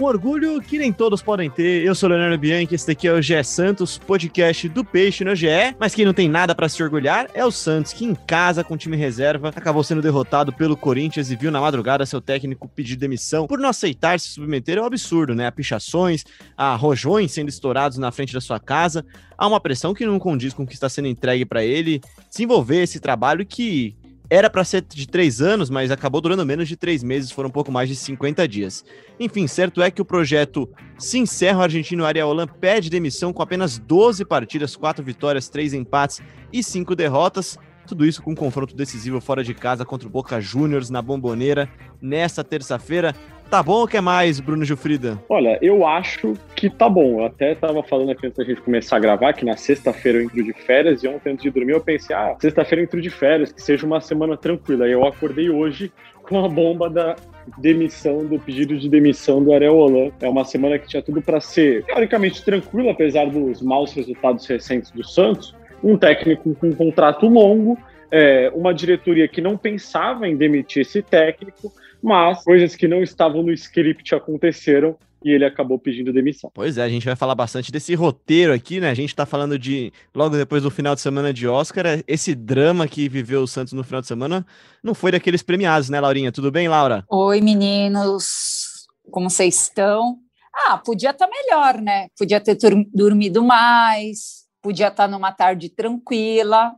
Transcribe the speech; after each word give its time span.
Um 0.00 0.04
orgulho 0.04 0.62
que 0.62 0.78
nem 0.78 0.94
todos 0.94 1.20
podem 1.20 1.50
ter. 1.50 1.84
Eu 1.84 1.94
sou 1.94 2.08
o 2.08 2.12
Leonardo 2.12 2.38
Bianchi, 2.38 2.74
esse 2.74 2.86
daqui 2.86 3.06
é 3.06 3.12
o 3.12 3.20
GE 3.20 3.44
Santos, 3.44 3.98
podcast 3.98 4.66
do 4.70 4.82
Peixe 4.82 5.22
no 5.24 5.36
GE. 5.36 5.76
Mas 5.78 5.94
quem 5.94 6.06
não 6.06 6.14
tem 6.14 6.26
nada 6.26 6.54
para 6.54 6.70
se 6.70 6.82
orgulhar 6.82 7.28
é 7.34 7.44
o 7.44 7.50
Santos, 7.50 7.92
que 7.92 8.06
em 8.06 8.14
casa, 8.14 8.64
com 8.64 8.78
time 8.78 8.96
reserva, 8.96 9.50
acabou 9.54 9.84
sendo 9.84 10.00
derrotado 10.00 10.54
pelo 10.54 10.74
Corinthians 10.74 11.30
e 11.30 11.36
viu 11.36 11.50
na 11.50 11.60
madrugada 11.60 12.06
seu 12.06 12.18
técnico 12.18 12.66
pedir 12.66 12.96
demissão 12.96 13.46
por 13.46 13.58
não 13.58 13.68
aceitar 13.68 14.18
se 14.18 14.28
submeter 14.28 14.78
ao 14.78 14.86
absurdo, 14.86 15.34
né? 15.34 15.46
A 15.46 15.52
pichações, 15.52 16.24
a 16.56 16.74
rojões 16.76 17.30
sendo 17.32 17.50
estourados 17.50 17.98
na 17.98 18.10
frente 18.10 18.32
da 18.32 18.40
sua 18.40 18.58
casa. 18.58 19.04
Há 19.36 19.46
uma 19.46 19.60
pressão 19.60 19.92
que 19.92 20.06
não 20.06 20.18
condiz 20.18 20.54
com 20.54 20.62
o 20.62 20.66
que 20.66 20.72
está 20.72 20.88
sendo 20.88 21.08
entregue 21.08 21.44
para 21.44 21.62
ele 21.62 22.00
desenvolver 22.30 22.84
esse 22.84 23.00
trabalho 23.00 23.44
que 23.44 23.94
era 24.30 24.48
para 24.48 24.62
ser 24.62 24.82
de 24.82 25.08
três 25.08 25.42
anos, 25.42 25.68
mas 25.68 25.90
acabou 25.90 26.20
durando 26.20 26.46
menos 26.46 26.68
de 26.68 26.76
três 26.76 27.02
meses, 27.02 27.32
foram 27.32 27.48
um 27.48 27.52
pouco 27.52 27.72
mais 27.72 27.88
de 27.88 27.96
50 27.96 28.46
dias. 28.46 28.84
Enfim, 29.18 29.48
certo 29.48 29.82
é 29.82 29.90
que 29.90 30.00
o 30.00 30.04
projeto 30.04 30.70
se 30.96 31.18
encerra, 31.18 31.58
o 31.58 31.62
argentino 31.62 32.04
Ariel 32.04 32.28
Holan 32.28 32.46
pede 32.46 32.88
demissão 32.88 33.32
com 33.32 33.42
apenas 33.42 33.76
12 33.76 34.24
partidas, 34.24 34.76
4 34.76 35.04
vitórias, 35.04 35.48
3 35.48 35.74
empates 35.74 36.20
e 36.52 36.62
5 36.62 36.94
derrotas. 36.94 37.58
Tudo 37.88 38.06
isso 38.06 38.22
com 38.22 38.30
um 38.30 38.36
confronto 38.36 38.76
decisivo 38.76 39.20
fora 39.20 39.42
de 39.42 39.52
casa 39.52 39.84
contra 39.84 40.06
o 40.06 40.10
Boca 40.10 40.40
Juniors 40.40 40.90
na 40.90 41.02
Bomboneira 41.02 41.68
nesta 42.00 42.44
terça-feira. 42.44 43.16
Tá 43.50 43.64
bom 43.64 43.80
ou 43.80 43.88
quer 43.88 44.00
mais, 44.00 44.38
Bruno 44.38 44.64
Gilfrida? 44.64 45.20
Olha, 45.28 45.58
eu 45.60 45.84
acho 45.84 46.34
que 46.54 46.70
tá 46.70 46.88
bom. 46.88 47.18
Eu 47.18 47.26
até 47.26 47.52
tava 47.52 47.82
falando 47.82 48.12
aqui 48.12 48.24
antes 48.24 48.38
da 48.38 48.44
gente 48.44 48.60
começar 48.60 48.94
a 48.94 49.00
gravar 49.00 49.32
que 49.32 49.44
na 49.44 49.56
sexta-feira 49.56 50.18
eu 50.18 50.22
entro 50.22 50.44
de 50.44 50.52
férias 50.52 51.02
e 51.02 51.08
ontem 51.08 51.32
antes 51.32 51.42
de 51.42 51.50
dormir 51.50 51.72
eu 51.72 51.80
pensei, 51.80 52.14
ah, 52.14 52.36
sexta-feira 52.38 52.80
eu 52.80 52.84
entro 52.84 53.00
de 53.00 53.10
férias, 53.10 53.50
que 53.50 53.60
seja 53.60 53.84
uma 53.84 54.00
semana 54.00 54.36
tranquila. 54.36 54.86
E 54.86 54.92
eu 54.92 55.04
acordei 55.04 55.50
hoje 55.50 55.90
com 56.22 56.44
a 56.44 56.48
bomba 56.48 56.88
da 56.88 57.16
demissão, 57.58 58.24
do 58.24 58.38
pedido 58.38 58.78
de 58.78 58.88
demissão 58.88 59.42
do 59.42 59.52
Ariel 59.52 59.76
Holan. 59.76 60.12
É 60.20 60.28
uma 60.28 60.44
semana 60.44 60.78
que 60.78 60.86
tinha 60.86 61.02
tudo 61.02 61.20
para 61.20 61.40
ser 61.40 61.84
teoricamente 61.86 62.44
tranquila, 62.44 62.92
apesar 62.92 63.28
dos 63.28 63.60
maus 63.62 63.92
resultados 63.92 64.46
recentes 64.46 64.92
do 64.92 65.02
Santos. 65.02 65.56
Um 65.82 65.98
técnico 65.98 66.54
com 66.54 66.68
um 66.68 66.72
contrato 66.72 67.26
longo, 67.26 67.76
é, 68.12 68.48
uma 68.54 68.72
diretoria 68.72 69.26
que 69.26 69.40
não 69.40 69.56
pensava 69.56 70.28
em 70.28 70.36
demitir 70.36 70.82
esse 70.82 71.02
técnico, 71.02 71.72
mas 72.02 72.42
coisas 72.42 72.74
que 72.74 72.88
não 72.88 73.02
estavam 73.02 73.42
no 73.42 73.52
script 73.52 74.14
aconteceram 74.14 74.96
e 75.24 75.30
ele 75.30 75.44
acabou 75.44 75.78
pedindo 75.78 76.12
demissão. 76.12 76.50
Pois 76.54 76.78
é, 76.78 76.82
a 76.82 76.88
gente 76.88 77.04
vai 77.04 77.14
falar 77.14 77.34
bastante 77.34 77.70
desse 77.70 77.94
roteiro 77.94 78.52
aqui, 78.52 78.80
né? 78.80 78.90
A 78.90 78.94
gente 78.94 79.14
tá 79.14 79.26
falando 79.26 79.58
de 79.58 79.92
logo 80.14 80.36
depois 80.36 80.62
do 80.62 80.70
final 80.70 80.94
de 80.94 81.00
semana 81.00 81.32
de 81.32 81.46
Oscar, 81.46 82.02
esse 82.08 82.34
drama 82.34 82.88
que 82.88 83.08
viveu 83.08 83.42
o 83.42 83.46
Santos 83.46 83.72
no 83.72 83.84
final 83.84 84.00
de 84.00 84.06
semana 84.06 84.46
não 84.82 84.94
foi 84.94 85.12
daqueles 85.12 85.42
premiados, 85.42 85.90
né, 85.90 86.00
Laurinha? 86.00 86.32
Tudo 86.32 86.50
bem, 86.50 86.68
Laura? 86.68 87.04
Oi, 87.08 87.40
meninos. 87.40 88.86
Como 89.10 89.28
vocês 89.28 89.62
estão? 89.62 90.18
Ah, 90.54 90.78
podia 90.78 91.10
estar 91.10 91.26
tá 91.26 91.32
melhor, 91.32 91.80
né? 91.80 92.08
Podia 92.18 92.40
ter 92.40 92.56
dormido 92.92 93.42
mais, 93.42 94.46
podia 94.62 94.88
estar 94.88 95.04
tá 95.04 95.08
numa 95.08 95.32
tarde 95.32 95.68
tranquila, 95.68 96.72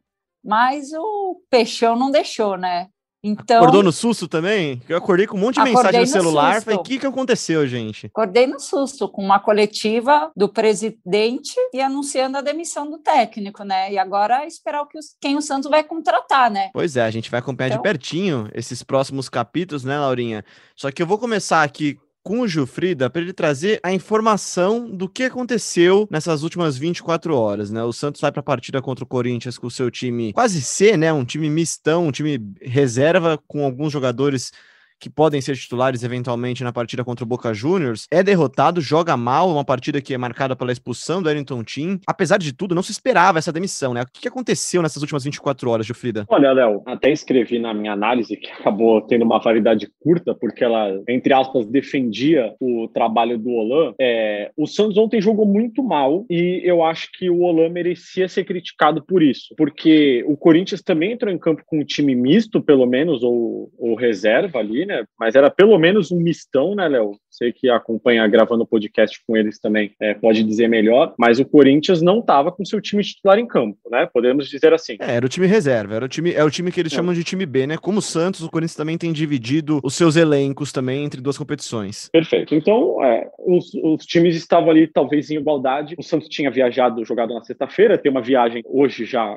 mas 0.44 0.92
o 0.92 1.40
Peixão 1.48 1.96
não 1.96 2.10
deixou, 2.10 2.56
né? 2.56 2.88
Então, 3.24 3.58
Acordou 3.58 3.84
no 3.84 3.92
susto 3.92 4.26
também? 4.26 4.82
Eu 4.88 4.96
acordei 4.96 5.28
com 5.28 5.36
um 5.36 5.40
monte 5.40 5.54
de 5.54 5.62
mensagem 5.62 6.00
no 6.00 6.06
celular. 6.08 6.56
No 6.56 6.62
falei, 6.62 6.78
o 6.78 6.82
que, 6.82 6.98
que 6.98 7.06
aconteceu, 7.06 7.64
gente? 7.68 8.06
Acordei 8.06 8.48
no 8.48 8.58
susto, 8.58 9.08
com 9.08 9.24
uma 9.24 9.38
coletiva 9.38 10.32
do 10.34 10.48
presidente 10.48 11.54
e 11.72 11.80
anunciando 11.80 12.38
a 12.38 12.40
demissão 12.40 12.90
do 12.90 12.98
técnico, 12.98 13.62
né? 13.62 13.92
E 13.92 13.98
agora 13.98 14.44
esperar 14.44 14.82
o 14.82 14.86
que 14.86 14.98
os, 14.98 15.14
quem 15.20 15.36
o 15.36 15.42
Santos 15.42 15.70
vai 15.70 15.84
contratar, 15.84 16.50
né? 16.50 16.70
Pois 16.72 16.96
é, 16.96 17.02
a 17.02 17.10
gente 17.10 17.30
vai 17.30 17.38
acompanhar 17.38 17.68
então... 17.68 17.78
de 17.78 17.88
pertinho 17.88 18.48
esses 18.54 18.82
próximos 18.82 19.28
capítulos, 19.28 19.84
né, 19.84 19.96
Laurinha? 19.98 20.44
Só 20.74 20.90
que 20.90 21.00
eu 21.00 21.06
vou 21.06 21.18
começar 21.18 21.62
aqui 21.62 21.98
com 22.22 22.40
o 22.40 22.48
Gilfrida 22.48 23.10
para 23.10 23.20
ele 23.20 23.32
trazer 23.32 23.80
a 23.82 23.92
informação 23.92 24.88
do 24.88 25.08
que 25.08 25.24
aconteceu 25.24 26.06
nessas 26.10 26.42
últimas 26.42 26.78
24 26.78 27.34
horas, 27.36 27.70
né? 27.70 27.82
O 27.82 27.92
Santos 27.92 28.20
vai 28.20 28.30
para 28.30 28.40
a 28.40 28.44
partida 28.44 28.80
contra 28.80 29.04
o 29.04 29.08
Corinthians 29.08 29.58
com 29.58 29.66
o 29.66 29.70
seu 29.70 29.90
time 29.90 30.32
quase 30.32 30.62
C, 30.62 30.96
né? 30.96 31.12
Um 31.12 31.24
time 31.24 31.50
mistão, 31.50 32.06
um 32.06 32.12
time 32.12 32.40
reserva 32.60 33.38
com 33.48 33.64
alguns 33.64 33.92
jogadores 33.92 34.52
que 35.02 35.10
podem 35.10 35.40
ser 35.40 35.56
titulares 35.56 36.04
eventualmente 36.04 36.62
na 36.62 36.72
partida 36.72 37.02
contra 37.02 37.24
o 37.24 37.26
Boca 37.26 37.52
Juniors, 37.52 38.06
é 38.08 38.22
derrotado, 38.22 38.80
joga 38.80 39.16
mal, 39.16 39.50
uma 39.50 39.64
partida 39.64 40.00
que 40.00 40.14
é 40.14 40.18
marcada 40.18 40.54
pela 40.54 40.70
expulsão 40.70 41.20
do 41.20 41.28
Wellington 41.28 41.64
Tim. 41.64 41.98
Apesar 42.06 42.38
de 42.38 42.52
tudo, 42.52 42.72
não 42.72 42.84
se 42.84 42.92
esperava 42.92 43.36
essa 43.36 43.52
demissão, 43.52 43.92
né? 43.92 44.02
O 44.02 44.06
que 44.06 44.28
aconteceu 44.28 44.80
nessas 44.80 45.02
últimas 45.02 45.24
24 45.24 45.68
horas, 45.68 45.86
Gilfrida? 45.86 46.24
Olha, 46.28 46.52
Léo, 46.52 46.82
até 46.86 47.10
escrevi 47.10 47.58
na 47.58 47.74
minha 47.74 47.92
análise 47.92 48.36
que 48.36 48.48
acabou 48.48 49.00
tendo 49.00 49.24
uma 49.24 49.40
validade 49.40 49.90
curta, 50.00 50.36
porque 50.36 50.62
ela, 50.62 51.02
entre 51.08 51.34
aspas, 51.34 51.66
defendia 51.66 52.54
o 52.60 52.86
trabalho 52.94 53.36
do 53.36 53.50
Olan. 53.50 53.94
É, 54.00 54.52
o 54.56 54.68
Santos 54.68 54.96
ontem 54.96 55.20
jogou 55.20 55.44
muito 55.44 55.82
mal 55.82 56.24
e 56.30 56.62
eu 56.64 56.84
acho 56.84 57.10
que 57.18 57.28
o 57.28 57.40
Olan 57.40 57.70
merecia 57.70 58.28
ser 58.28 58.44
criticado 58.44 59.04
por 59.04 59.20
isso, 59.20 59.52
porque 59.56 60.24
o 60.28 60.36
Corinthians 60.36 60.80
também 60.80 61.10
entrou 61.10 61.32
em 61.32 61.38
campo 61.38 61.62
com 61.66 61.80
um 61.80 61.84
time 61.84 62.14
misto, 62.14 62.62
pelo 62.62 62.86
menos, 62.86 63.24
ou, 63.24 63.72
ou 63.76 63.96
reserva 63.96 64.60
ali, 64.60 64.86
né? 64.86 64.91
Né? 64.92 65.04
Mas 65.18 65.34
era 65.34 65.50
pelo 65.50 65.78
menos 65.78 66.10
um 66.10 66.20
mistão, 66.20 66.74
né, 66.74 66.88
Léo? 66.88 67.18
Você 67.32 67.50
que 67.50 67.70
acompanha 67.70 68.26
gravando 68.28 68.64
o 68.64 68.66
podcast 68.66 69.18
com 69.26 69.36
eles 69.36 69.58
também 69.58 69.94
é, 69.98 70.12
pode 70.12 70.44
dizer 70.44 70.68
melhor. 70.68 71.14
Mas 71.18 71.40
o 71.40 71.44
Corinthians 71.46 72.02
não 72.02 72.20
estava 72.20 72.52
com 72.52 72.64
seu 72.64 72.80
time 72.80 73.02
titular 73.02 73.38
em 73.38 73.46
campo, 73.46 73.78
né? 73.90 74.06
Podemos 74.12 74.48
dizer 74.48 74.74
assim. 74.74 74.96
É, 75.00 75.16
era 75.16 75.24
o 75.24 75.28
time 75.28 75.46
reserva, 75.46 75.96
era 75.96 76.04
o 76.04 76.08
time, 76.08 76.32
é 76.32 76.44
o 76.44 76.50
time 76.50 76.70
que 76.70 76.78
eles 76.78 76.92
é. 76.92 76.96
chamam 76.96 77.14
de 77.14 77.24
time 77.24 77.46
B, 77.46 77.66
né? 77.66 77.78
Como 77.78 77.98
o 77.98 78.02
Santos, 78.02 78.42
o 78.42 78.50
Corinthians 78.50 78.76
também 78.76 78.98
tem 78.98 79.12
dividido 79.12 79.80
os 79.82 79.94
seus 79.94 80.16
elencos 80.16 80.72
também 80.72 81.04
entre 81.04 81.20
duas 81.20 81.38
competições. 81.38 82.10
Perfeito. 82.12 82.54
Então, 82.54 83.02
é, 83.02 83.28
os, 83.38 83.72
os 83.82 84.04
times 84.04 84.36
estavam 84.36 84.70
ali 84.70 84.86
talvez 84.86 85.30
em 85.30 85.36
igualdade. 85.36 85.94
O 85.98 86.02
Santos 86.02 86.28
tinha 86.28 86.50
viajado, 86.50 87.04
jogado 87.04 87.32
na 87.32 87.42
sexta-feira, 87.42 87.96
tem 87.96 88.10
uma 88.10 88.20
viagem 88.22 88.62
hoje 88.66 89.06
já 89.06 89.36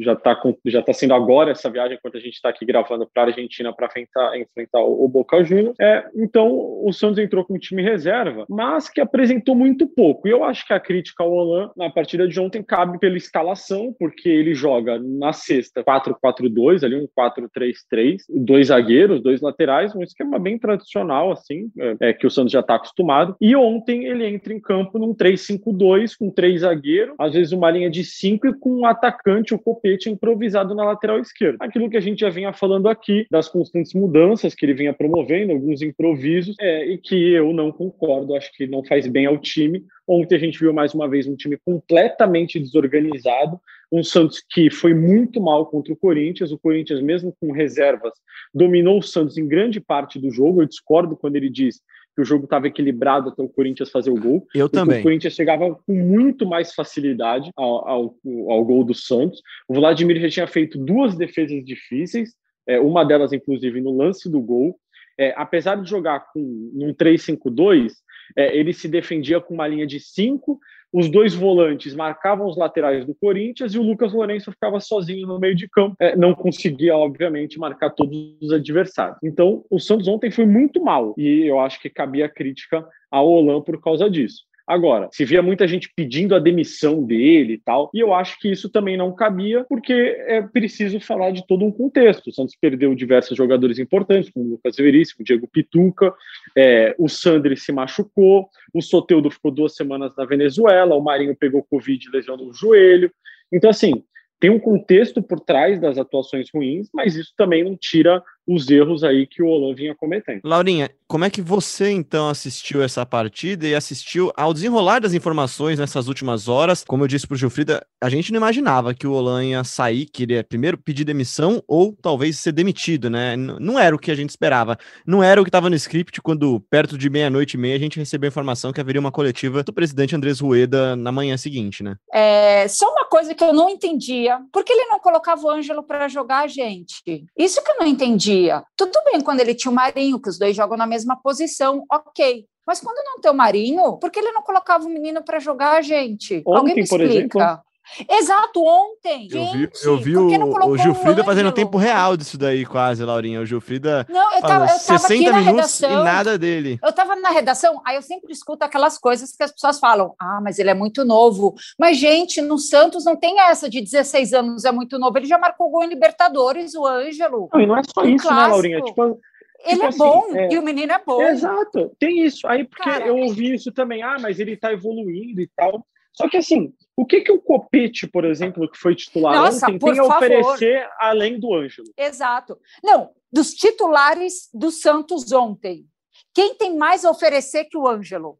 já 0.00 0.14
está 0.14 0.40
já 0.66 0.82
tá 0.82 0.92
sendo 0.92 1.14
agora 1.14 1.52
essa 1.52 1.70
viagem 1.70 1.96
enquanto 1.96 2.16
a 2.16 2.20
gente 2.20 2.34
está 2.34 2.48
aqui 2.48 2.64
gravando 2.64 3.08
para 3.12 3.24
a 3.24 3.26
Argentina 3.26 3.72
para 3.72 3.86
enfrentar, 3.86 4.38
enfrentar 4.38 4.80
o, 4.80 5.08
Boca 5.08 5.42
Juniors. 5.44 5.76
É, 5.80 6.04
então, 6.16 6.48
o 6.84 6.92
Santos 6.92 7.18
entrou 7.20 7.44
com 7.44 7.54
um 7.54 7.58
time 7.58 7.82
reserva, 7.82 8.46
mas 8.48 8.88
que 8.88 9.00
apresentou 9.00 9.54
muito 9.54 9.86
pouco. 9.86 10.26
E 10.26 10.30
eu 10.30 10.44
acho 10.44 10.66
que 10.66 10.72
a 10.72 10.80
crítica 10.80 11.22
ao 11.22 11.32
Holan 11.32 11.70
na 11.76 11.90
partida 11.90 12.26
de 12.26 12.38
ontem 12.40 12.62
cabe 12.62 12.98
pela 12.98 13.16
escalação, 13.16 13.94
porque 13.98 14.28
ele 14.28 14.54
joga 14.54 14.98
na 14.98 15.32
sexta 15.32 15.84
4-4-2, 15.84 16.84
ali 16.84 16.96
um 16.96 17.06
4-3-3, 17.06 18.18
dois 18.28 18.68
zagueiros, 18.68 19.22
dois 19.22 19.40
laterais, 19.40 19.94
um 19.94 20.02
esquema 20.02 20.38
bem 20.38 20.58
tradicional, 20.58 21.32
assim, 21.32 21.70
é, 21.78 22.10
é 22.10 22.12
que 22.12 22.26
o 22.26 22.30
Santos 22.30 22.52
já 22.52 22.60
está 22.60 22.76
acostumado. 22.76 23.36
E 23.40 23.54
ontem 23.54 24.06
ele 24.06 24.26
entra 24.26 24.52
em 24.52 24.60
campo 24.60 24.98
num 24.98 25.14
3-5-2, 25.14 26.16
com 26.18 26.30
três 26.30 26.60
zagueiros, 26.60 27.14
às 27.18 27.32
vezes 27.32 27.52
uma 27.52 27.70
linha 27.70 27.90
de 27.90 28.04
cinco 28.04 28.46
e 28.46 28.54
com 28.54 28.80
um 28.80 28.86
atacante, 28.86 29.54
o 29.54 29.58
Copete, 29.58 30.10
improvisado 30.10 30.74
na 30.74 30.84
lateral 30.84 31.18
esquerda. 31.18 31.58
Aquilo 31.60 31.88
que 31.88 31.96
a 31.96 32.00
gente 32.00 32.20
já 32.20 32.30
vinha 32.30 32.52
falando 32.52 32.88
aqui, 32.88 33.26
das 33.30 33.48
constantes 33.48 33.94
mudanças 33.94 34.54
que 34.54 34.64
ele 34.64 34.74
vinha 34.74 34.92
promovendo, 34.92 35.52
alguns 35.52 35.82
improvisos, 35.82 36.56
é, 36.60 36.86
e 36.86 36.98
que 36.98 37.09
eu 37.16 37.52
não 37.52 37.70
concordo, 37.72 38.34
acho 38.34 38.52
que 38.52 38.66
não 38.66 38.84
faz 38.84 39.06
bem 39.06 39.26
ao 39.26 39.38
time. 39.38 39.84
Ontem 40.06 40.36
a 40.36 40.38
gente 40.38 40.58
viu 40.58 40.72
mais 40.72 40.94
uma 40.94 41.08
vez 41.08 41.26
um 41.26 41.36
time 41.36 41.56
completamente 41.64 42.58
desorganizado, 42.58 43.60
um 43.92 44.02
Santos 44.02 44.42
que 44.48 44.70
foi 44.70 44.94
muito 44.94 45.40
mal 45.40 45.66
contra 45.66 45.92
o 45.92 45.96
Corinthians. 45.96 46.52
O 46.52 46.58
Corinthians, 46.58 47.00
mesmo 47.00 47.34
com 47.40 47.52
reservas, 47.52 48.12
dominou 48.54 48.98
o 48.98 49.02
Santos 49.02 49.36
em 49.36 49.46
grande 49.46 49.80
parte 49.80 50.18
do 50.18 50.30
jogo. 50.30 50.62
Eu 50.62 50.66
discordo 50.66 51.16
quando 51.16 51.36
ele 51.36 51.48
diz 51.48 51.80
que 52.14 52.22
o 52.22 52.24
jogo 52.24 52.44
estava 52.44 52.66
equilibrado 52.66 53.30
até 53.30 53.42
o 53.42 53.48
Corinthians 53.48 53.90
fazer 53.90 54.10
o 54.10 54.20
gol. 54.20 54.46
Eu 54.54 54.68
também. 54.68 55.00
O 55.00 55.02
Corinthians 55.02 55.34
chegava 55.34 55.74
com 55.74 55.92
muito 55.92 56.46
mais 56.46 56.74
facilidade 56.74 57.50
ao, 57.56 57.88
ao, 57.88 58.16
ao 58.48 58.64
gol 58.64 58.84
do 58.84 58.94
Santos. 58.94 59.40
O 59.68 59.74
Vladimir 59.74 60.20
já 60.20 60.28
tinha 60.28 60.46
feito 60.46 60.78
duas 60.78 61.16
defesas 61.16 61.64
difíceis, 61.64 62.34
é, 62.66 62.78
uma 62.78 63.04
delas, 63.04 63.32
inclusive, 63.32 63.80
no 63.80 63.96
lance 63.96 64.30
do 64.30 64.40
gol. 64.40 64.78
É, 65.20 65.34
apesar 65.36 65.74
de 65.74 65.88
jogar 65.88 66.32
com 66.32 66.40
um 66.40 66.94
3-5-2, 66.94 67.92
é, 68.34 68.56
ele 68.56 68.72
se 68.72 68.88
defendia 68.88 69.38
com 69.38 69.52
uma 69.52 69.68
linha 69.68 69.86
de 69.86 70.00
5, 70.00 70.58
os 70.90 71.10
dois 71.10 71.34
volantes 71.34 71.94
marcavam 71.94 72.46
os 72.46 72.56
laterais 72.56 73.04
do 73.04 73.14
Corinthians 73.14 73.74
e 73.74 73.78
o 73.78 73.82
Lucas 73.82 74.14
Lourenço 74.14 74.50
ficava 74.50 74.80
sozinho 74.80 75.26
no 75.26 75.38
meio 75.38 75.54
de 75.54 75.68
campo. 75.68 75.94
É, 76.00 76.16
não 76.16 76.34
conseguia, 76.34 76.96
obviamente, 76.96 77.58
marcar 77.58 77.90
todos 77.90 78.36
os 78.40 78.50
adversários. 78.50 79.18
Então, 79.22 79.62
o 79.70 79.78
Santos 79.78 80.08
ontem 80.08 80.30
foi 80.30 80.46
muito 80.46 80.82
mal 80.82 81.14
e 81.18 81.46
eu 81.46 81.60
acho 81.60 81.78
que 81.80 81.90
cabia 81.90 82.28
crítica 82.28 82.82
ao 83.10 83.28
Olan 83.28 83.60
por 83.60 83.80
causa 83.80 84.08
disso. 84.08 84.49
Agora, 84.70 85.08
se 85.10 85.24
via 85.24 85.42
muita 85.42 85.66
gente 85.66 85.92
pedindo 85.96 86.32
a 86.32 86.38
demissão 86.38 87.04
dele 87.04 87.54
e 87.54 87.58
tal, 87.58 87.90
e 87.92 87.98
eu 87.98 88.14
acho 88.14 88.38
que 88.38 88.48
isso 88.48 88.70
também 88.70 88.96
não 88.96 89.12
cabia, 89.12 89.66
porque 89.68 89.92
é 89.92 90.42
preciso 90.42 91.00
falar 91.00 91.32
de 91.32 91.44
todo 91.44 91.64
um 91.64 91.72
contexto. 91.72 92.28
O 92.28 92.32
Santos 92.32 92.54
perdeu 92.54 92.94
diversos 92.94 93.36
jogadores 93.36 93.80
importantes, 93.80 94.30
como 94.30 94.46
o 94.46 94.50
Lucas 94.50 94.76
Veríssimo, 94.76 95.22
o 95.22 95.24
Diego 95.24 95.48
Pituca, 95.48 96.14
é, 96.56 96.94
o 96.96 97.08
Sandri 97.08 97.56
se 97.56 97.72
machucou, 97.72 98.48
o 98.72 98.80
Soteudo 98.80 99.28
ficou 99.28 99.50
duas 99.50 99.74
semanas 99.74 100.14
na 100.16 100.24
Venezuela, 100.24 100.94
o 100.94 101.02
Marinho 101.02 101.34
pegou 101.34 101.64
Covid 101.64 102.06
e 102.06 102.16
lesionou 102.16 102.50
o 102.50 102.54
joelho. 102.54 103.10
Então, 103.52 103.70
assim, 103.70 104.04
tem 104.38 104.50
um 104.50 104.58
contexto 104.60 105.20
por 105.20 105.40
trás 105.40 105.80
das 105.80 105.98
atuações 105.98 106.48
ruins, 106.54 106.88
mas 106.94 107.16
isso 107.16 107.34
também 107.36 107.64
não 107.64 107.76
tira 107.76 108.22
os 108.50 108.68
erros 108.68 109.04
aí 109.04 109.28
que 109.28 109.42
o 109.42 109.46
Olan 109.46 109.74
vinha 109.74 109.94
cometendo. 109.94 110.40
Laurinha, 110.42 110.90
como 111.06 111.24
é 111.24 111.30
que 111.30 111.40
você 111.40 111.90
então 111.90 112.28
assistiu 112.28 112.82
essa 112.82 113.06
partida 113.06 113.66
e 113.66 113.76
assistiu 113.76 114.32
ao 114.36 114.52
desenrolar 114.52 115.00
das 115.00 115.14
informações 115.14 115.78
nessas 115.78 116.08
últimas 116.08 116.48
horas? 116.48 116.84
Como 116.84 117.04
eu 117.04 117.08
disse 117.08 117.28
para 117.28 117.36
o 117.36 117.38
Gilfrida, 117.38 117.86
a 118.02 118.08
gente 118.08 118.32
não 118.32 118.38
imaginava 118.38 118.92
que 118.92 119.06
o 119.06 119.12
Olan 119.12 119.44
ia 119.44 119.62
sair, 119.62 120.06
que 120.06 120.24
ele 120.24 120.34
ia 120.34 120.42
primeiro 120.42 120.76
pedir 120.76 121.04
demissão 121.04 121.62
ou 121.68 121.96
talvez 122.02 122.40
ser 122.40 122.50
demitido, 122.50 123.08
né? 123.08 123.36
Não 123.36 123.78
era 123.78 123.94
o 123.94 123.98
que 123.98 124.10
a 124.10 124.14
gente 124.16 124.30
esperava. 124.30 124.76
Não 125.06 125.22
era 125.22 125.40
o 125.40 125.44
que 125.44 125.48
estava 125.48 125.70
no 125.70 125.76
script 125.76 126.20
quando, 126.20 126.60
perto 126.68 126.98
de 126.98 127.08
meia-noite 127.08 127.56
e 127.56 127.60
meia, 127.60 127.76
a 127.76 127.80
gente 127.80 127.98
recebeu 127.98 128.26
a 128.26 128.32
informação 128.32 128.72
que 128.72 128.80
haveria 128.80 129.00
uma 129.00 129.12
coletiva 129.12 129.62
do 129.62 129.72
presidente 129.72 130.16
Andrés 130.16 130.40
Rueda 130.40 130.96
na 130.96 131.12
manhã 131.12 131.36
seguinte, 131.36 131.84
né? 131.84 131.94
É, 132.12 132.66
só 132.66 132.90
uma 132.90 133.04
coisa 133.04 133.32
que 133.32 133.44
eu 133.44 133.52
não 133.52 133.70
entendia, 133.70 134.40
por 134.52 134.64
que 134.64 134.72
ele 134.72 134.86
não 134.86 134.98
colocava 134.98 135.40
o 135.42 135.50
Ângelo 135.50 135.84
para 135.84 136.08
jogar 136.08 136.44
a 136.44 136.48
gente? 136.48 137.24
Isso 137.36 137.62
que 137.62 137.70
eu 137.70 137.78
não 137.78 137.86
entendi 137.86 138.39
dia. 138.40 138.64
Tudo 138.76 138.98
bem 139.10 139.20
quando 139.20 139.40
ele 139.40 139.54
tinha 139.54 139.70
o 139.70 139.74
Marinho, 139.74 140.20
que 140.20 140.28
os 140.28 140.38
dois 140.38 140.54
jogam 140.56 140.76
na 140.76 140.86
mesma 140.86 141.16
posição, 141.16 141.84
ok. 141.90 142.46
Mas 142.66 142.80
quando 142.80 143.02
não 143.04 143.20
tem 143.20 143.30
o 143.30 143.34
Marinho, 143.34 143.96
por 143.98 144.10
que 144.10 144.18
ele 144.18 144.32
não 144.32 144.42
colocava 144.42 144.84
o 144.84 144.88
menino 144.88 145.22
para 145.22 145.38
jogar 145.38 145.76
a 145.76 145.82
gente? 145.82 146.42
Ontem, 146.46 146.58
Alguém 146.58 146.74
me 146.74 146.82
explica. 146.82 147.04
Por 147.04 147.10
exemplo, 147.10 147.62
Exato, 148.08 148.62
ontem. 148.64 149.28
Eu 149.30 149.52
vi, 149.52 149.58
gente, 149.58 149.84
eu 149.84 149.96
vi 149.98 150.16
o, 150.16 150.68
o 150.68 150.76
Gilfrida 150.76 151.24
fazendo 151.24 151.52
tempo 151.52 151.76
real 151.76 152.16
disso 152.16 152.38
daí, 152.38 152.64
quase, 152.64 153.04
Laurinha. 153.04 153.40
O 153.40 153.46
Gilfrida. 153.46 154.06
Não, 154.08 154.34
eu 154.34 154.40
tava, 154.40 154.64
eu 154.64 154.68
tava 154.68 154.98
60 154.98 155.32
minutos 155.32 155.80
redação, 155.80 156.00
e 156.00 156.04
nada 156.04 156.38
dele. 156.38 156.78
Eu 156.82 156.92
tava 156.92 157.16
na 157.16 157.30
redação, 157.30 157.80
aí 157.84 157.96
eu 157.96 158.02
sempre 158.02 158.32
escuto 158.32 158.64
aquelas 158.64 158.98
coisas 158.98 159.34
que 159.36 159.42
as 159.42 159.52
pessoas 159.52 159.78
falam: 159.78 160.14
ah, 160.18 160.40
mas 160.42 160.58
ele 160.58 160.70
é 160.70 160.74
muito 160.74 161.04
novo. 161.04 161.54
Mas, 161.78 161.98
gente, 161.98 162.40
no 162.40 162.58
Santos 162.58 163.04
não 163.04 163.16
tem 163.16 163.40
essa 163.40 163.68
de 163.68 163.80
16 163.80 164.32
anos, 164.32 164.64
é 164.64 164.72
muito 164.72 164.98
novo. 164.98 165.18
Ele 165.18 165.26
já 165.26 165.38
marcou 165.38 165.70
gol 165.70 165.84
em 165.84 165.88
Libertadores, 165.88 166.74
o 166.74 166.86
Ângelo. 166.86 167.48
Não, 167.52 167.60
e 167.60 167.66
não 167.66 167.76
é 167.76 167.82
só 167.82 168.04
isso, 168.04 168.26
clássico. 168.26 168.34
né, 168.34 168.48
Laurinha? 168.48 168.82
Tipo, 168.82 169.20
ele 169.64 169.74
tipo 169.74 169.84
é 169.84 169.88
assim, 169.88 169.98
bom 169.98 170.36
é... 170.36 170.52
e 170.52 170.58
o 170.58 170.62
menino 170.62 170.92
é 170.92 171.00
bom. 171.04 171.22
Exato, 171.22 171.90
tem 171.98 172.24
isso. 172.24 172.46
Aí, 172.46 172.64
porque 172.64 172.82
Cara, 172.82 173.06
eu 173.06 173.16
ouvi 173.16 173.54
isso 173.54 173.70
também, 173.72 174.02
ah, 174.02 174.16
mas 174.20 174.40
ele 174.40 174.56
tá 174.56 174.72
evoluindo 174.72 175.40
e 175.40 175.48
tal. 175.54 175.84
Só 176.12 176.28
que 176.28 176.36
assim, 176.36 176.72
o 176.96 177.06
que, 177.06 177.20
que 177.22 177.32
o 177.32 177.40
Copete, 177.40 178.06
por 178.06 178.24
exemplo, 178.24 178.70
que 178.70 178.78
foi 178.78 178.94
titular 178.94 179.34
Nossa, 179.34 179.66
ontem, 179.66 179.78
tem 179.78 179.98
a 179.98 180.04
oferecer 180.04 180.88
além 180.98 181.38
do 181.38 181.54
Ângelo? 181.54 181.88
Exato. 181.96 182.58
Não, 182.82 183.10
dos 183.32 183.54
titulares 183.54 184.50
do 184.52 184.70
Santos 184.70 185.32
ontem, 185.32 185.86
quem 186.34 186.54
tem 186.54 186.76
mais 186.76 187.04
a 187.04 187.10
oferecer 187.10 187.64
que 187.64 187.78
o 187.78 187.88
Ângelo? 187.88 188.38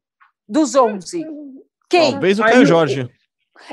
Dos 0.48 0.74
11. 0.74 1.24
Quem? 1.88 2.12
Talvez 2.12 2.38
o 2.38 2.42
Caio 2.42 2.66
Jorge. 2.66 3.10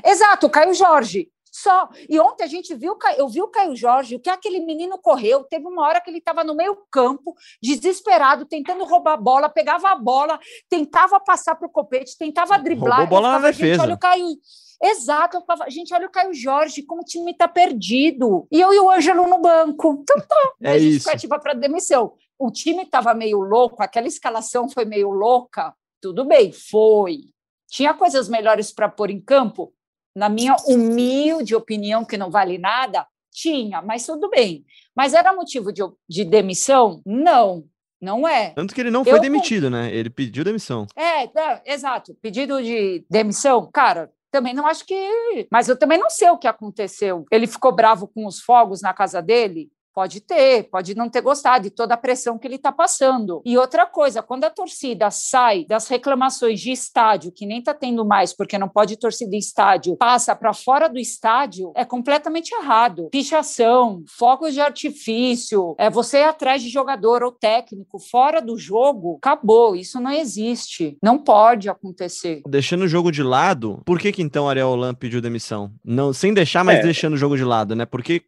Exato, 0.05 0.47
o 0.47 0.49
Caio 0.49 0.73
Jorge. 0.73 1.29
Só. 1.57 1.89
E 2.07 2.19
ontem 2.19 2.43
a 2.43 2.47
gente 2.47 2.75
viu, 2.75 2.95
eu 3.17 3.27
vi 3.27 3.41
o 3.41 3.47
Caio 3.47 3.75
Jorge, 3.75 4.15
o 4.15 4.19
que 4.19 4.29
aquele 4.29 4.59
menino 4.59 4.95
correu. 4.99 5.43
Teve 5.43 5.65
uma 5.65 5.81
hora 5.81 5.99
que 5.99 6.07
ele 6.07 6.19
estava 6.19 6.43
no 6.43 6.53
meio 6.53 6.77
campo, 6.91 7.35
desesperado, 7.59 8.45
tentando 8.45 8.85
roubar 8.85 9.13
a 9.13 9.17
bola, 9.17 9.49
pegava 9.49 9.89
a 9.89 9.95
bola, 9.95 10.39
tentava 10.69 11.19
passar 11.19 11.55
para 11.55 11.67
o 11.67 11.71
copete, 11.71 12.15
tentava 12.15 12.59
driblar. 12.59 12.99
Roubou 12.99 13.21
bola 13.21 13.39
na 13.39 13.47
defesa. 13.47 13.81
Olha 13.81 13.95
o 13.95 13.97
Caio. 13.97 14.37
Exato, 14.83 15.43
gente, 15.69 15.91
olha 15.95 16.05
o 16.05 16.11
Caio 16.11 16.31
Jorge, 16.31 16.83
como 16.83 17.01
o 17.01 17.05
time 17.05 17.31
está 17.31 17.47
perdido. 17.47 18.47
E 18.51 18.61
eu 18.61 18.71
e 18.71 18.79
o 18.79 18.91
Ângelo 18.91 19.27
no 19.27 19.39
banco. 19.39 20.03
Então 20.03 20.21
tá, 20.27 20.53
é 20.61 20.73
a 20.73 20.77
gente 20.77 20.97
isso. 20.97 21.27
para 21.27 21.53
demissão. 21.55 22.13
O 22.37 22.51
time 22.51 22.83
estava 22.83 23.15
meio 23.15 23.39
louco, 23.39 23.81
aquela 23.81 24.05
escalação 24.05 24.69
foi 24.69 24.85
meio 24.85 25.09
louca. 25.09 25.73
Tudo 25.99 26.23
bem, 26.23 26.51
foi. 26.51 27.31
Tinha 27.67 27.95
coisas 27.95 28.29
melhores 28.29 28.71
para 28.71 28.87
pôr 28.87 29.09
em 29.09 29.19
campo? 29.19 29.73
Na 30.17 30.29
minha 30.29 30.55
humilde 30.65 31.53
opinião, 31.53 32.03
que 32.03 32.17
não 32.17 32.31
vale 32.31 32.57
nada, 32.57 33.05
tinha, 33.31 33.83
mas 33.83 34.03
tudo 34.03 34.31
bem. 34.31 34.65
Mas 34.95 35.13
era 35.13 35.31
motivo 35.31 35.71
de, 35.71 35.83
de 36.09 36.25
demissão? 36.25 37.03
Não, 37.05 37.63
não 38.01 38.27
é. 38.27 38.49
Tanto 38.49 38.73
que 38.73 38.81
ele 38.81 38.89
não 38.89 39.03
foi 39.03 39.13
eu, 39.13 39.21
demitido, 39.21 39.69
né? 39.69 39.93
Ele 39.93 40.09
pediu 40.09 40.43
demissão. 40.43 40.87
É, 40.95 41.25
é, 41.25 41.61
exato. 41.67 42.17
Pedido 42.19 42.63
de 42.63 43.05
demissão, 43.07 43.69
cara, 43.71 44.11
também 44.31 44.55
não 44.55 44.65
acho 44.65 44.87
que. 44.87 45.47
Mas 45.51 45.69
eu 45.69 45.77
também 45.77 45.99
não 45.99 46.09
sei 46.09 46.31
o 46.31 46.37
que 46.39 46.47
aconteceu. 46.47 47.23
Ele 47.31 47.45
ficou 47.45 47.71
bravo 47.71 48.07
com 48.07 48.25
os 48.25 48.39
fogos 48.41 48.81
na 48.81 48.95
casa 48.95 49.21
dele? 49.21 49.69
Pode 49.97 50.21
ter, 50.21 50.69
pode 50.69 50.93
não 50.93 51.09
ter 51.09 51.21
gostado 51.21 51.63
de 51.63 51.71
toda 51.71 51.95
a 51.95 51.97
pressão 51.97 52.37
que 52.37 52.45
ele 52.45 52.57
está 52.57 52.71
passando. 52.71 53.41
E 53.43 53.57
outra 53.57 53.83
coisa, 53.83 54.21
quando 54.21 54.43
a 54.43 54.49
torcida 54.51 55.09
sai 55.09 55.65
das 55.65 55.87
reclamações 55.87 56.61
de 56.61 56.71
estádio, 56.71 57.31
que 57.31 57.47
nem 57.47 57.57
está 57.57 57.73
tendo 57.73 58.05
mais, 58.05 58.31
porque 58.31 58.59
não 58.59 58.69
pode 58.69 58.95
torcida 58.95 59.35
em 59.35 59.39
estádio, 59.39 59.97
passa 59.97 60.35
para 60.35 60.53
fora 60.53 60.87
do 60.87 60.99
estádio, 60.99 61.71
é 61.75 61.83
completamente 61.83 62.51
errado. 62.53 63.09
Pichação, 63.09 64.03
fogos 64.07 64.53
de 64.53 64.61
artifício, 64.61 65.73
é 65.79 65.89
você 65.89 66.19
ir 66.19 66.25
atrás 66.25 66.61
de 66.61 66.69
jogador 66.69 67.23
ou 67.23 67.31
técnico 67.31 67.97
fora 67.97 68.39
do 68.39 68.55
jogo, 68.55 69.17
acabou. 69.17 69.75
Isso 69.75 69.99
não 69.99 70.11
existe. 70.11 70.95
Não 71.01 71.17
pode 71.17 71.69
acontecer. 71.69 72.43
Deixando 72.47 72.83
o 72.83 72.87
jogo 72.87 73.11
de 73.11 73.23
lado, 73.23 73.81
por 73.83 73.97
que, 73.97 74.11
que 74.11 74.21
então 74.21 74.47
Ariel 74.47 74.69
Holan 74.69 74.93
pediu 74.93 75.21
demissão? 75.21 75.71
Não, 75.83 76.13
sem 76.13 76.35
deixar, 76.35 76.63
mas 76.63 76.81
é. 76.81 76.83
deixando 76.83 77.15
o 77.15 77.17
jogo 77.17 77.35
de 77.35 77.43
lado, 77.43 77.75
né? 77.75 77.83
Porque 77.83 78.21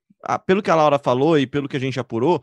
pelo 0.45 0.61
que 0.61 0.69
a 0.69 0.75
Laura 0.75 0.99
falou 0.99 1.37
e 1.37 1.47
pelo 1.47 1.67
que 1.67 1.77
a 1.77 1.79
gente 1.79 1.99
apurou, 1.99 2.41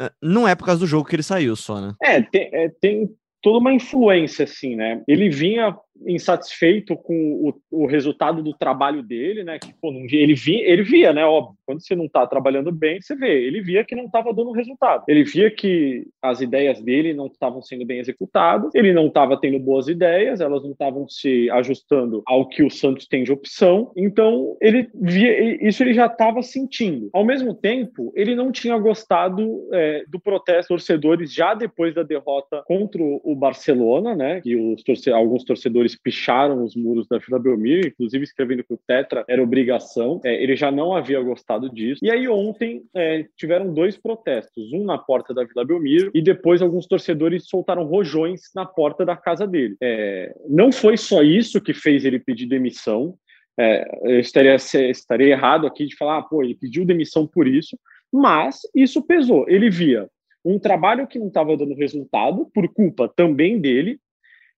eh, 0.00 0.10
não 0.22 0.46
é 0.48 0.54
por 0.54 0.64
causa 0.64 0.80
do 0.80 0.86
jogo 0.86 1.08
que 1.08 1.16
ele 1.16 1.22
saiu 1.22 1.54
só, 1.56 1.80
né? 1.80 1.94
É, 2.02 2.22
tem, 2.22 2.50
é, 2.52 2.68
tem 2.80 3.10
toda 3.42 3.58
uma 3.58 3.72
influência, 3.72 4.44
assim, 4.44 4.76
né? 4.76 5.02
Ele 5.06 5.28
vinha 5.28 5.76
insatisfeito 6.06 6.96
com 6.96 7.48
o, 7.70 7.82
o 7.82 7.86
resultado 7.86 8.42
do 8.42 8.52
trabalho 8.52 9.02
dele, 9.02 9.44
né? 9.44 9.58
Que 9.58 9.72
pô, 9.80 9.92
ele 9.92 10.34
via, 10.34 10.68
ele 10.68 10.82
via, 10.82 11.12
né? 11.12 11.24
Óbvio, 11.24 11.56
quando 11.66 11.80
você 11.80 11.94
não 11.94 12.06
está 12.06 12.26
trabalhando 12.26 12.72
bem, 12.72 13.00
você 13.00 13.14
vê. 13.14 13.44
Ele 13.44 13.60
via 13.60 13.84
que 13.84 13.94
não 13.94 14.06
estava 14.06 14.32
dando 14.32 14.52
resultado. 14.52 15.04
Ele 15.06 15.24
via 15.24 15.50
que 15.50 16.06
as 16.22 16.40
ideias 16.40 16.80
dele 16.82 17.14
não 17.14 17.26
estavam 17.26 17.62
sendo 17.62 17.84
bem 17.84 17.98
executadas. 17.98 18.74
Ele 18.74 18.92
não 18.92 19.06
estava 19.06 19.38
tendo 19.38 19.58
boas 19.58 19.86
ideias. 19.86 20.40
Elas 20.40 20.62
não 20.62 20.72
estavam 20.72 21.08
se 21.08 21.50
ajustando 21.50 22.22
ao 22.26 22.48
que 22.48 22.62
o 22.62 22.70
Santos 22.70 23.06
tem 23.06 23.22
de 23.22 23.32
opção. 23.32 23.92
Então 23.96 24.56
ele 24.60 24.88
via 24.94 25.66
isso. 25.66 25.82
Ele 25.82 25.94
já 25.94 26.06
estava 26.06 26.42
sentindo. 26.42 27.10
Ao 27.12 27.24
mesmo 27.24 27.54
tempo, 27.54 28.12
ele 28.16 28.34
não 28.34 28.50
tinha 28.50 28.76
gostado 28.78 29.68
é, 29.72 30.04
do 30.08 30.18
protesto 30.18 30.70
torcedores 30.70 31.34
já 31.34 31.52
depois 31.52 31.94
da 31.94 32.04
derrota 32.04 32.62
contra 32.64 33.02
o 33.02 33.34
Barcelona, 33.34 34.14
né? 34.14 34.40
Que 34.40 34.54
os 34.56 34.82
torce 34.84 35.10
alguns 35.10 35.44
torcedores 35.44 35.89
eles 35.90 35.96
picharam 35.96 36.64
os 36.64 36.74
muros 36.76 37.06
da 37.08 37.18
Vila 37.18 37.38
Belmiro, 37.38 37.88
inclusive 37.88 38.24
escrevendo 38.24 38.64
que 38.64 38.72
o 38.72 38.80
Tetra 38.86 39.24
era 39.28 39.42
obrigação. 39.42 40.20
É, 40.24 40.42
ele 40.42 40.56
já 40.56 40.70
não 40.70 40.94
havia 40.94 41.20
gostado 41.20 41.68
disso. 41.68 42.00
E 42.02 42.10
aí 42.10 42.28
ontem 42.28 42.82
é, 42.94 43.26
tiveram 43.36 43.72
dois 43.72 43.96
protestos, 43.96 44.72
um 44.72 44.84
na 44.84 44.98
porta 44.98 45.34
da 45.34 45.44
Vila 45.44 45.64
Belmiro 45.64 46.10
e 46.14 46.22
depois 46.22 46.62
alguns 46.62 46.86
torcedores 46.86 47.48
soltaram 47.48 47.84
rojões 47.84 48.42
na 48.54 48.64
porta 48.64 49.04
da 49.04 49.16
casa 49.16 49.46
dele. 49.46 49.76
É, 49.82 50.34
não 50.48 50.70
foi 50.70 50.96
só 50.96 51.22
isso 51.22 51.60
que 51.60 51.74
fez 51.74 52.04
ele 52.04 52.18
pedir 52.18 52.46
demissão. 52.46 53.14
É, 53.58 53.84
eu 54.04 54.20
estaria, 54.20 54.54
estaria 54.54 55.28
errado 55.28 55.66
aqui 55.66 55.86
de 55.86 55.96
falar, 55.96 56.18
ah, 56.18 56.22
pô, 56.22 56.42
ele 56.42 56.54
pediu 56.54 56.84
demissão 56.84 57.26
por 57.26 57.46
isso, 57.46 57.78
mas 58.12 58.60
isso 58.74 59.02
pesou. 59.02 59.48
Ele 59.48 59.68
via 59.68 60.08
um 60.42 60.58
trabalho 60.58 61.06
que 61.06 61.18
não 61.18 61.28
estava 61.28 61.54
dando 61.56 61.74
resultado, 61.74 62.48
por 62.54 62.66
culpa 62.72 63.12
também 63.14 63.60
dele, 63.60 64.00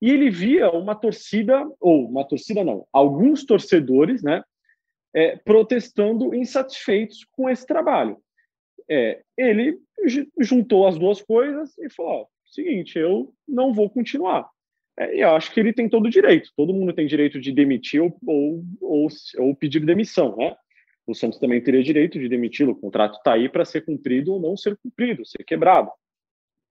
e 0.02 0.10
ele 0.10 0.28
via 0.30 0.68
uma 0.72 0.96
torcida, 0.96 1.64
ou 1.78 2.08
uma 2.08 2.26
torcida 2.26 2.64
não, 2.64 2.84
alguns 2.92 3.46
torcedores, 3.46 4.20
né, 4.20 4.42
é, 5.14 5.36
protestando 5.36 6.34
insatisfeitos 6.34 7.24
com 7.30 7.48
esse 7.48 7.64
trabalho. 7.64 8.18
É, 8.90 9.22
ele 9.38 9.78
juntou 10.40 10.88
as 10.88 10.98
duas 10.98 11.22
coisas 11.22 11.78
e 11.78 11.88
falou: 11.88 12.22
ó, 12.22 12.26
seguinte, 12.44 12.98
eu 12.98 13.32
não 13.46 13.72
vou 13.72 13.88
continuar. 13.88 14.50
É, 14.98 15.16
e 15.16 15.20
eu 15.20 15.36
acho 15.36 15.54
que 15.54 15.60
ele 15.60 15.72
tem 15.72 15.88
todo 15.88 16.06
o 16.06 16.10
direito. 16.10 16.50
Todo 16.56 16.74
mundo 16.74 16.92
tem 16.92 17.06
direito 17.06 17.40
de 17.40 17.52
demitir 17.52 18.02
ou, 18.02 18.18
ou, 18.26 18.64
ou, 18.80 19.08
ou 19.38 19.54
pedir 19.54 19.86
demissão, 19.86 20.36
né? 20.36 20.56
O 21.06 21.14
Santos 21.14 21.38
também 21.38 21.62
teria 21.62 21.82
direito 21.82 22.18
de 22.18 22.28
demiti-lo. 22.28 22.72
O 22.72 22.80
contrato 22.80 23.18
está 23.18 23.34
aí 23.34 23.48
para 23.48 23.64
ser 23.64 23.84
cumprido 23.84 24.32
ou 24.32 24.40
não 24.40 24.56
ser 24.56 24.76
cumprido, 24.78 25.24
ser 25.24 25.44
quebrado. 25.44 25.90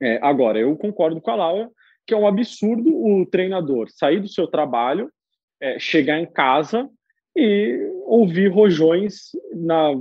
É, 0.01 0.19
agora, 0.21 0.59
eu 0.59 0.75
concordo 0.75 1.21
com 1.21 1.31
a 1.31 1.35
Laura 1.35 1.71
que 2.11 2.13
é 2.13 2.17
um 2.17 2.27
absurdo 2.27 2.93
o 2.93 3.25
treinador 3.25 3.87
sair 3.89 4.19
do 4.19 4.27
seu 4.27 4.45
trabalho, 4.45 5.09
é, 5.61 5.79
chegar 5.79 6.19
em 6.19 6.25
casa 6.25 6.89
e 7.33 7.89
ouvir 8.05 8.49
rojões 8.49 9.31
na, 9.55 9.91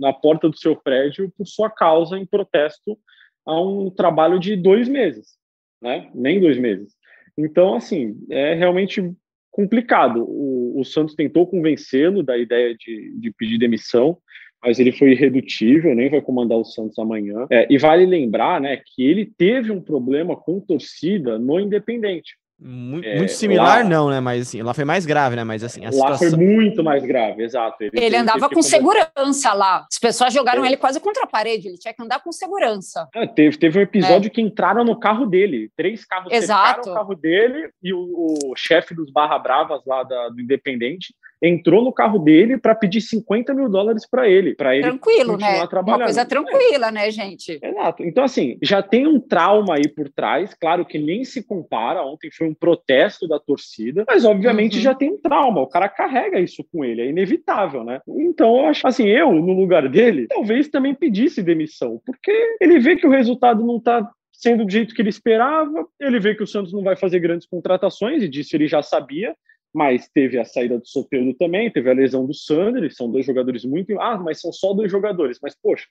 na 0.00 0.14
porta 0.14 0.48
do 0.48 0.56
seu 0.56 0.74
prédio 0.74 1.30
por 1.36 1.46
sua 1.46 1.68
causa 1.68 2.16
em 2.16 2.24
protesto 2.24 2.98
a 3.44 3.60
um 3.60 3.90
trabalho 3.90 4.38
de 4.38 4.56
dois 4.56 4.88
meses, 4.88 5.36
né? 5.82 6.10
Nem 6.14 6.40
dois 6.40 6.56
meses. 6.56 6.94
Então, 7.36 7.74
assim, 7.74 8.16
é 8.30 8.54
realmente 8.54 9.02
complicado. 9.50 10.24
O, 10.26 10.80
o 10.80 10.84
Santos 10.86 11.14
tentou 11.14 11.46
convencê-lo 11.46 12.22
da 12.22 12.38
ideia 12.38 12.74
de, 12.74 13.12
de 13.20 13.30
pedir 13.30 13.58
demissão, 13.58 14.16
mas 14.62 14.78
ele 14.78 14.92
foi 14.92 15.12
irredutível, 15.12 15.94
nem 15.94 16.10
vai 16.10 16.20
comandar 16.20 16.58
o 16.58 16.64
Santos 16.64 16.98
amanhã. 16.98 17.46
É, 17.50 17.66
e 17.70 17.78
vale 17.78 18.04
lembrar 18.04 18.60
né, 18.60 18.80
que 18.84 19.04
ele 19.04 19.26
teve 19.26 19.70
um 19.70 19.80
problema 19.80 20.36
com 20.36 20.60
torcida 20.60 21.38
no 21.38 21.60
Independente. 21.60 22.36
Muito, 22.60 23.06
é, 23.06 23.18
muito 23.18 23.32
similar, 23.32 23.84
lá, 23.84 23.88
não, 23.88 24.10
né? 24.10 24.18
Mas 24.18 24.48
assim, 24.48 24.62
lá 24.62 24.74
foi 24.74 24.84
mais 24.84 25.06
grave, 25.06 25.36
né? 25.36 25.44
Mas 25.44 25.62
assim, 25.62 25.82
a 25.82 25.90
lá 25.90 25.92
situação... 25.92 26.30
foi 26.30 26.38
muito 26.44 26.82
mais 26.82 27.04
grave, 27.04 27.44
exato. 27.44 27.84
Ele, 27.84 27.92
ele 27.94 28.16
andava 28.16 28.50
com 28.50 28.60
segurança 28.60 29.52
lá. 29.52 29.86
As 29.88 29.96
pessoas 29.96 30.34
jogaram 30.34 30.64
é. 30.64 30.66
ele 30.66 30.76
quase 30.76 30.98
contra 30.98 31.22
a 31.22 31.26
parede, 31.26 31.68
ele 31.68 31.78
tinha 31.78 31.94
que 31.94 32.02
andar 32.02 32.20
com 32.20 32.32
segurança. 32.32 33.06
É, 33.14 33.28
teve, 33.28 33.56
teve 33.56 33.78
um 33.78 33.82
episódio 33.82 34.26
é. 34.26 34.30
que 34.30 34.40
entraram 34.40 34.84
no 34.84 34.98
carro 34.98 35.24
dele. 35.24 35.70
Três 35.76 36.04
carros 36.04 36.32
exato. 36.32 36.90
o 36.90 36.94
carro 36.94 37.14
dele 37.14 37.70
e 37.80 37.92
o, 37.92 38.34
o 38.46 38.56
chefe 38.56 38.92
dos 38.92 39.12
Barra 39.12 39.38
Bravas 39.38 39.82
lá 39.86 40.02
da, 40.02 40.28
do 40.28 40.40
Independente 40.40 41.14
entrou 41.42 41.82
no 41.82 41.92
carro 41.92 42.18
dele 42.18 42.58
para 42.58 42.74
pedir 42.74 43.00
50 43.00 43.54
mil 43.54 43.68
dólares 43.68 44.08
para 44.08 44.28
ele, 44.28 44.54
para 44.54 44.74
ele 44.74 44.84
Tranquilo, 44.84 45.36
né? 45.36 45.62
Uma 45.62 45.98
coisa 45.98 46.24
tranquila, 46.24 46.88
é. 46.88 46.92
né, 46.92 47.10
gente? 47.10 47.58
Exato. 47.62 48.02
Então, 48.02 48.24
assim, 48.24 48.58
já 48.62 48.82
tem 48.82 49.06
um 49.06 49.20
trauma 49.20 49.76
aí 49.76 49.88
por 49.88 50.08
trás, 50.08 50.54
claro 50.54 50.84
que 50.84 50.98
nem 50.98 51.24
se 51.24 51.42
compara. 51.42 52.04
Ontem 52.04 52.30
foi 52.30 52.48
um 52.48 52.54
protesto 52.54 53.28
da 53.28 53.38
torcida, 53.38 54.04
mas 54.06 54.24
obviamente 54.24 54.76
uhum. 54.76 54.82
já 54.82 54.94
tem 54.94 55.12
um 55.12 55.18
trauma. 55.18 55.60
O 55.60 55.68
cara 55.68 55.88
carrega 55.88 56.40
isso 56.40 56.64
com 56.72 56.84
ele, 56.84 57.02
é 57.02 57.06
inevitável, 57.06 57.84
né? 57.84 58.00
Então, 58.08 58.56
eu 58.56 58.66
acho 58.66 58.86
assim, 58.86 59.06
eu, 59.06 59.32
no 59.32 59.52
lugar 59.52 59.88
dele, 59.88 60.26
talvez 60.28 60.68
também 60.68 60.94
pedisse 60.94 61.42
demissão, 61.42 62.00
porque 62.04 62.56
ele 62.60 62.78
vê 62.78 62.96
que 62.96 63.06
o 63.06 63.10
resultado 63.10 63.64
não 63.64 63.80
tá 63.80 64.08
sendo 64.32 64.64
do 64.64 64.70
jeito 64.70 64.94
que 64.94 65.02
ele 65.02 65.08
esperava, 65.08 65.86
ele 66.00 66.20
vê 66.20 66.34
que 66.34 66.42
o 66.42 66.46
Santos 66.46 66.72
não 66.72 66.82
vai 66.82 66.94
fazer 66.94 67.18
grandes 67.18 67.46
contratações, 67.46 68.22
e 68.22 68.28
disso 68.28 68.54
ele 68.54 68.68
já 68.68 68.82
sabia, 68.82 69.34
mas 69.74 70.08
teve 70.08 70.38
a 70.38 70.44
saída 70.44 70.78
do 70.78 70.86
Soteldo 70.86 71.34
também, 71.34 71.70
teve 71.70 71.90
a 71.90 71.94
lesão 71.94 72.26
do 72.26 72.34
Sandri, 72.34 72.90
são 72.90 73.10
dois 73.10 73.26
jogadores 73.26 73.64
muito. 73.64 73.98
Ah, 74.00 74.18
mas 74.18 74.40
são 74.40 74.52
só 74.52 74.72
dois 74.72 74.90
jogadores. 74.90 75.38
Mas, 75.42 75.54
poxa, 75.60 75.86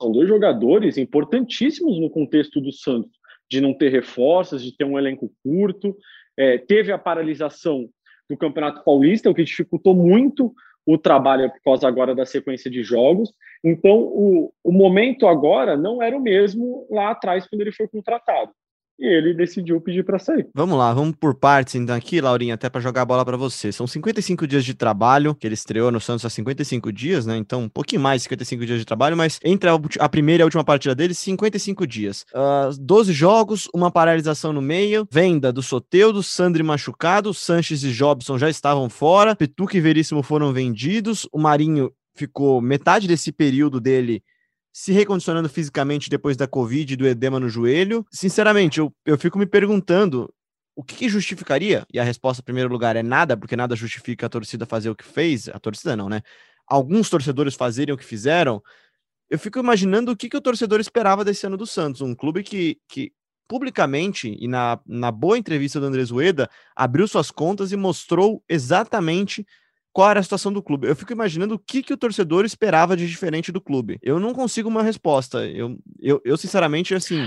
são 0.00 0.10
dois 0.10 0.28
jogadores 0.28 0.96
importantíssimos 0.96 2.00
no 2.00 2.10
contexto 2.10 2.60
do 2.60 2.72
Santos, 2.72 3.12
de 3.50 3.60
não 3.60 3.74
ter 3.74 3.90
reforços, 3.90 4.62
de 4.62 4.76
ter 4.76 4.84
um 4.84 4.98
elenco 4.98 5.32
curto. 5.42 5.96
É, 6.36 6.58
teve 6.58 6.92
a 6.92 6.98
paralisação 6.98 7.88
do 8.28 8.36
Campeonato 8.36 8.82
Paulista, 8.84 9.30
o 9.30 9.34
que 9.34 9.44
dificultou 9.44 9.94
muito 9.94 10.54
o 10.86 10.96
trabalho 10.96 11.50
por 11.50 11.62
causa 11.62 11.86
agora 11.86 12.14
da 12.14 12.24
sequência 12.24 12.70
de 12.70 12.82
jogos. 12.82 13.32
Então, 13.62 13.98
o, 13.98 14.52
o 14.64 14.72
momento 14.72 15.26
agora 15.26 15.76
não 15.76 16.02
era 16.02 16.16
o 16.16 16.20
mesmo 16.20 16.86
lá 16.90 17.10
atrás, 17.10 17.46
quando 17.46 17.60
ele 17.60 17.72
foi 17.72 17.88
contratado 17.88 18.52
e 18.98 19.06
ele 19.06 19.32
decidiu 19.32 19.80
pedir 19.80 20.04
para 20.04 20.18
sair. 20.18 20.48
Vamos 20.54 20.76
lá, 20.76 20.92
vamos 20.92 21.14
por 21.18 21.34
partes 21.34 21.76
então 21.76 21.94
aqui, 21.94 22.20
Laurinha, 22.20 22.54
até 22.54 22.68
para 22.68 22.80
jogar 22.80 23.02
a 23.02 23.04
bola 23.04 23.24
para 23.24 23.36
você. 23.36 23.70
São 23.70 23.86
55 23.86 24.46
dias 24.46 24.64
de 24.64 24.74
trabalho, 24.74 25.34
que 25.34 25.46
ele 25.46 25.54
estreou 25.54 25.92
no 25.92 26.00
Santos 26.00 26.24
há 26.24 26.30
55 26.30 26.92
dias, 26.92 27.24
né? 27.24 27.36
Então, 27.36 27.62
um 27.62 27.68
pouquinho 27.68 28.02
mais 28.02 28.20
de 28.20 28.24
55 28.24 28.66
dias 28.66 28.78
de 28.80 28.84
trabalho, 28.84 29.16
mas 29.16 29.38
entre 29.44 29.70
a, 29.70 29.78
a 30.00 30.08
primeira 30.08 30.42
e 30.42 30.42
a 30.42 30.46
última 30.46 30.64
partida 30.64 30.94
dele, 30.94 31.14
55 31.14 31.86
dias. 31.86 32.22
Uh, 32.34 32.38
ah, 32.38 32.70
12 32.78 33.12
jogos, 33.12 33.68
uma 33.72 33.90
paralisação 33.90 34.52
no 34.52 34.60
meio, 34.60 35.06
venda 35.10 35.52
do 35.52 35.62
Soteudo, 35.62 36.22
Sandri 36.22 36.62
machucado, 36.62 37.32
Sanches 37.32 37.84
e 37.84 37.92
Jobson 37.92 38.38
já 38.38 38.50
estavam 38.50 38.88
fora, 38.88 39.36
Petuca 39.36 39.76
e 39.76 39.80
Veríssimo 39.80 40.22
foram 40.22 40.52
vendidos, 40.52 41.28
o 41.32 41.38
Marinho 41.38 41.92
ficou 42.14 42.60
metade 42.60 43.06
desse 43.06 43.30
período 43.30 43.80
dele 43.80 44.22
se 44.78 44.92
recondicionando 44.92 45.48
fisicamente 45.48 46.08
depois 46.08 46.36
da 46.36 46.46
Covid 46.46 46.92
e 46.92 46.96
do 46.96 47.04
edema 47.04 47.40
no 47.40 47.48
joelho. 47.48 48.06
Sinceramente, 48.12 48.78
eu, 48.78 48.94
eu 49.04 49.18
fico 49.18 49.36
me 49.36 49.44
perguntando 49.44 50.32
o 50.76 50.84
que, 50.84 50.94
que, 50.94 51.08
justificaria? 51.08 51.84
E 51.92 51.98
a 51.98 52.04
resposta, 52.04 52.40
em 52.40 52.44
primeiro 52.44 52.70
lugar, 52.70 52.94
é 52.94 53.02
nada, 53.02 53.36
porque 53.36 53.56
nada 53.56 53.74
justifica 53.74 54.26
a 54.26 54.28
torcida 54.28 54.64
fazer 54.64 54.88
o 54.88 54.94
que 54.94 55.02
fez. 55.02 55.48
A 55.48 55.58
torcida 55.58 55.96
não, 55.96 56.08
né? 56.08 56.22
Alguns 56.64 57.10
torcedores 57.10 57.56
fazerem 57.56 57.92
o 57.92 57.98
que 57.98 58.04
fizeram. 58.04 58.62
Eu 59.28 59.36
fico 59.36 59.58
imaginando 59.58 60.12
o 60.12 60.16
que, 60.16 60.28
que 60.28 60.36
o 60.36 60.40
torcedor 60.40 60.78
esperava 60.78 61.24
desse 61.24 61.44
ano 61.44 61.56
do 61.56 61.66
Santos. 61.66 62.00
Um 62.00 62.14
clube 62.14 62.44
que, 62.44 62.78
que 62.88 63.10
publicamente 63.48 64.36
e 64.38 64.46
na, 64.46 64.78
na 64.86 65.10
boa 65.10 65.36
entrevista 65.36 65.80
do 65.80 65.86
Andrés 65.86 66.12
Ueda 66.12 66.48
abriu 66.76 67.08
suas 67.08 67.32
contas 67.32 67.72
e 67.72 67.76
mostrou 67.76 68.44
exatamente 68.48 69.44
qual 69.92 70.10
era 70.10 70.20
a 70.20 70.22
situação 70.22 70.52
do 70.52 70.62
clube. 70.62 70.86
Eu 70.86 70.96
fico 70.96 71.12
imaginando 71.12 71.54
o 71.54 71.58
que, 71.58 71.82
que 71.82 71.92
o 71.92 71.96
torcedor 71.96 72.44
esperava 72.44 72.96
de 72.96 73.08
diferente 73.08 73.50
do 73.50 73.60
clube. 73.60 73.98
Eu 74.02 74.20
não 74.20 74.32
consigo 74.32 74.68
uma 74.68 74.82
resposta. 74.82 75.46
Eu, 75.46 75.78
eu, 76.00 76.20
eu 76.24 76.36
sinceramente, 76.36 76.94
assim, 76.94 77.26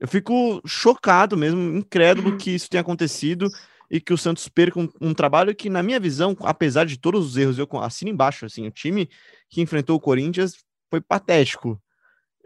eu 0.00 0.06
fico 0.06 0.62
chocado 0.66 1.36
mesmo, 1.36 1.76
incrédulo 1.76 2.36
que 2.36 2.50
isso 2.50 2.70
tenha 2.70 2.80
acontecido 2.80 3.48
e 3.90 4.00
que 4.00 4.12
o 4.12 4.18
Santos 4.18 4.48
perca 4.48 4.78
um, 4.78 4.88
um, 5.00 5.14
trabalho 5.14 5.54
que, 5.54 5.70
na 5.70 5.82
minha 5.82 5.98
visão, 5.98 6.36
apesar 6.40 6.84
de 6.84 6.98
todos 6.98 7.26
os 7.26 7.36
erros, 7.36 7.58
eu 7.58 7.66
assino 7.80 8.10
embaixo, 8.10 8.44
assim, 8.44 8.66
o 8.66 8.70
time 8.70 9.08
que 9.48 9.60
enfrentou 9.60 9.96
o 9.96 10.00
Corinthians 10.00 10.56
foi 10.90 11.00
patético. 11.00 11.80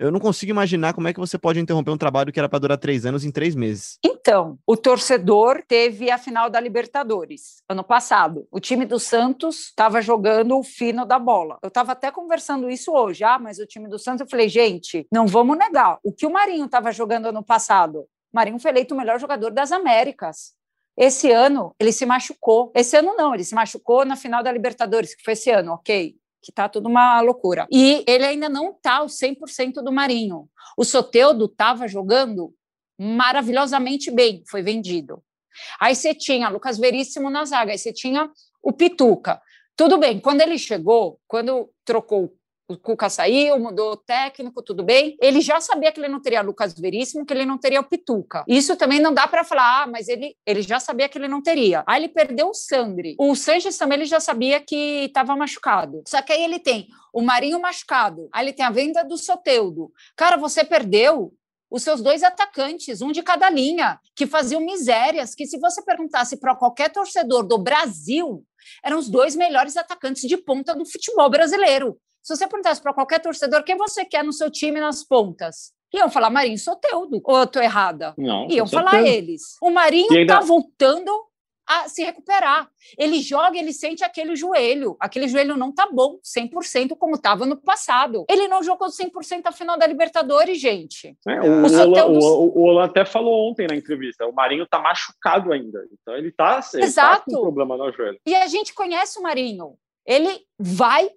Eu 0.03 0.11
não 0.11 0.19
consigo 0.19 0.51
imaginar 0.51 0.95
como 0.95 1.07
é 1.07 1.13
que 1.13 1.21
você 1.21 1.39
pode 1.39 1.61
interromper 1.61 1.93
um 1.93 1.97
trabalho 1.97 2.33
que 2.33 2.39
era 2.41 2.49
para 2.49 2.59
durar 2.59 2.77
três 2.77 3.07
anos 3.07 3.25
em 3.25 3.31
três 3.31 3.55
meses. 3.55 4.01
Então, 4.05 4.59
o 4.67 4.77
torcedor 4.77 5.63
teve 5.65 6.11
a 6.11 6.19
final 6.19 6.51
da 6.51 6.59
Libertadores 6.59 7.63
ano 7.69 7.85
passado. 7.85 8.45
O 8.51 8.59
time 8.59 8.85
do 8.85 8.99
Santos 8.99 9.67
estava 9.67 10.03
jogando 10.03 10.59
o 10.59 10.65
fino 10.65 11.07
da 11.07 11.21
bola. 11.21 11.57
Eu 11.63 11.69
estava 11.69 11.93
até 11.93 12.11
conversando 12.11 12.69
isso 12.69 12.91
hoje, 12.91 13.23
ah, 13.23 13.39
mas 13.39 13.61
o 13.61 13.67
time 13.67 13.89
do 13.89 13.97
Santos, 13.97 14.23
eu 14.23 14.29
falei, 14.29 14.49
gente, 14.49 15.07
não 15.09 15.25
vamos 15.25 15.57
negar. 15.57 16.01
O 16.03 16.13
que 16.13 16.27
o 16.27 16.33
Marinho 16.33 16.65
estava 16.65 16.91
jogando 16.91 17.27
ano 17.27 17.45
passado? 17.45 18.01
O 18.01 18.07
Marinho 18.35 18.59
foi 18.59 18.73
eleito 18.73 18.95
o 18.95 18.99
melhor 18.99 19.21
jogador 19.21 19.53
das 19.53 19.71
Américas. 19.71 20.53
Esse 20.97 21.31
ano 21.31 21.77
ele 21.79 21.93
se 21.93 22.05
machucou. 22.05 22.73
Esse 22.75 22.97
ano 22.97 23.15
não, 23.15 23.33
ele 23.33 23.45
se 23.45 23.55
machucou 23.55 24.05
na 24.05 24.17
final 24.17 24.43
da 24.43 24.51
Libertadores, 24.51 25.15
que 25.15 25.23
foi 25.23 25.35
esse 25.35 25.49
ano, 25.49 25.75
ok 25.75 26.17
que 26.43 26.51
tá 26.51 26.69
tudo 26.69 26.89
uma 26.89 27.21
loucura. 27.21 27.67
E 27.71 28.05
ele 28.07 28.25
ainda 28.25 28.49
não 28.49 28.73
tá 28.73 29.03
o 29.03 29.07
100% 29.07 29.75
do 29.75 29.93
Marinho. 29.93 30.49
O 30.77 30.85
Soteudo 30.85 31.45
estava 31.45 31.87
jogando 31.87 32.53
maravilhosamente 32.99 34.11
bem, 34.11 34.43
foi 34.49 34.63
vendido. 34.63 35.23
Aí 35.79 35.95
você 35.95 36.15
tinha 36.15 36.49
Lucas 36.49 36.79
Veríssimo 36.79 37.31
na 37.31 37.45
zaga, 37.45 37.73
aí 37.73 37.79
você 37.79 37.93
tinha 37.93 38.31
o 38.63 38.73
Pituca. 38.73 39.41
Tudo 39.77 39.99
bem, 39.99 40.21
quando 40.21 40.41
ele 40.41 40.59
chegou, 40.59 41.19
quando 41.27 41.71
trocou 41.85 42.35
o 42.69 42.77
Cuca 42.77 43.09
saiu, 43.09 43.59
mudou 43.59 43.93
o 43.93 43.97
técnico, 43.97 44.63
tudo 44.63 44.83
bem. 44.83 45.17
Ele 45.21 45.41
já 45.41 45.61
sabia 45.61 45.93
que 45.93 46.01
ele 46.01 46.09
não 46.09 46.21
teria 46.21 46.43
Lucas 46.43 46.73
Veríssimo, 46.73 47.27
que 47.27 47.33
ele 47.33 47.45
não 47.45 47.59
teria 47.59 47.81
o 47.81 47.85
Pituca. 47.85 48.45
Isso 48.49 48.77
também 48.77 49.01
não 49.01 49.13
dá 49.13 49.27
para 49.27 49.45
falar, 49.45 49.83
ah, 49.83 49.87
mas 49.87 50.09
ele, 50.09 50.37
ele 50.47 50.63
já 50.63 50.81
sabia 50.81 51.09
que 51.09 51.19
ele 51.19 51.29
não 51.29 51.43
teria. 51.43 51.83
Aí 51.87 52.03
ele 52.03 52.09
perdeu 52.09 52.49
o 52.49 52.55
Sandri. 52.55 53.15
O 53.19 53.35
Sanches 53.35 53.77
também 53.77 53.99
ele 53.99 54.07
já 54.07 54.21
sabia 54.21 54.61
que 54.61 55.05
estava 55.07 55.37
machucado. 55.37 56.03
Só 56.07 56.23
que 56.23 56.33
aí 56.33 56.43
ele 56.43 56.59
tem 56.59 56.89
o 57.13 57.21
Marinho 57.21 57.61
machucado. 57.61 58.29
Aí 58.33 58.45
ele 58.45 58.53
tem 58.53 58.65
a 58.65 58.71
venda 58.71 59.05
do 59.05 59.19
Soteudo. 59.19 59.93
Cara, 60.17 60.37
você 60.37 60.65
perdeu 60.65 61.33
os 61.71 61.83
seus 61.83 62.03
dois 62.03 62.23
atacantes, 62.23 63.01
um 63.01 63.11
de 63.11 63.23
cada 63.23 63.49
linha, 63.49 63.99
que 64.15 64.27
faziam 64.27 64.61
misérias, 64.61 65.35
que 65.35 65.47
se 65.47 65.59
você 65.59 65.83
perguntasse 65.83 66.37
para 66.37 66.55
qualquer 66.55 66.93
torcedor 66.93 67.45
do 67.45 67.57
Brasil, 67.57 68.45
eram 68.85 68.99
os 68.99 69.09
dois 69.09 69.35
melhores 69.35 69.75
atacantes 69.79 70.29
de 70.29 70.37
ponta 70.37 70.75
do 70.75 70.85
futebol 70.85 71.31
brasileiro. 71.31 71.99
Se 72.23 72.37
você 72.37 72.47
perguntasse 72.47 72.81
para 72.81 72.95
qualquer 72.95 73.21
torcedor 73.21 73.65
quem 73.65 73.77
você 73.77 74.05
quer 74.05 74.23
no 74.23 74.33
seu 74.33 74.51
time 74.51 74.79
nas 74.79 75.03
pontas, 75.03 75.73
iam 75.93 76.09
falar 76.11 76.31
Marinho 76.31 76.59
Soteudo. 76.59 77.21
Ou 77.25 77.37
eu 77.39 77.45
estou 77.45 77.63
errada? 77.63 78.15
Não. 78.17 78.49
Iam 78.49 78.67
falar 78.67 78.93
certeza. 78.93 79.17
eles. 79.17 79.43
O 79.61 79.71
Marinho 79.71 80.15
está 80.15 80.35
ainda... 80.35 80.41
voltando 80.41 81.11
a 81.67 81.89
se 81.89 82.05
recuperar. 82.05 82.69
Ele 82.99 83.21
joga, 83.21 83.59
ele 83.59 83.73
sente 83.73 84.05
aquele 84.05 84.37
joelho. 84.37 84.97
Aquele 85.01 85.27
joelho 85.29 85.57
não 85.57 85.73
tá 85.73 85.89
bom 85.91 86.19
100% 86.23 86.97
como 86.99 87.15
estava 87.15 87.47
no 87.47 87.57
passado. 87.57 88.25
Ele 88.29 88.49
não 88.49 88.63
jogou 88.63 88.89
100% 88.89 89.43
a 89.45 89.53
final 89.53 89.79
da 89.79 89.87
Libertadores, 89.87 90.61
gente. 90.61 91.17
É, 91.27 91.41
o, 91.41 91.63
o, 91.63 92.59
o, 92.59 92.75
o, 92.75 92.79
até 92.81 93.05
falou 93.05 93.51
ontem 93.51 93.67
na 93.69 93.77
entrevista, 93.77 94.27
o 94.27 94.33
Marinho 94.33 94.67
tá 94.67 94.81
machucado 94.81 95.53
ainda. 95.53 95.85
Então 95.93 96.17
ele 96.17 96.31
tá, 96.33 96.61
ele 96.75 96.85
Exato. 96.85 97.25
tá 97.25 97.37
com 97.37 97.41
problema 97.41 97.77
no 97.77 97.93
joelho. 97.93 98.19
E 98.27 98.35
a 98.35 98.47
gente 98.47 98.75
conhece 98.75 99.19
o 99.19 99.23
Marinho. 99.23 99.75
Ele 100.05 100.45
vai 100.59 101.09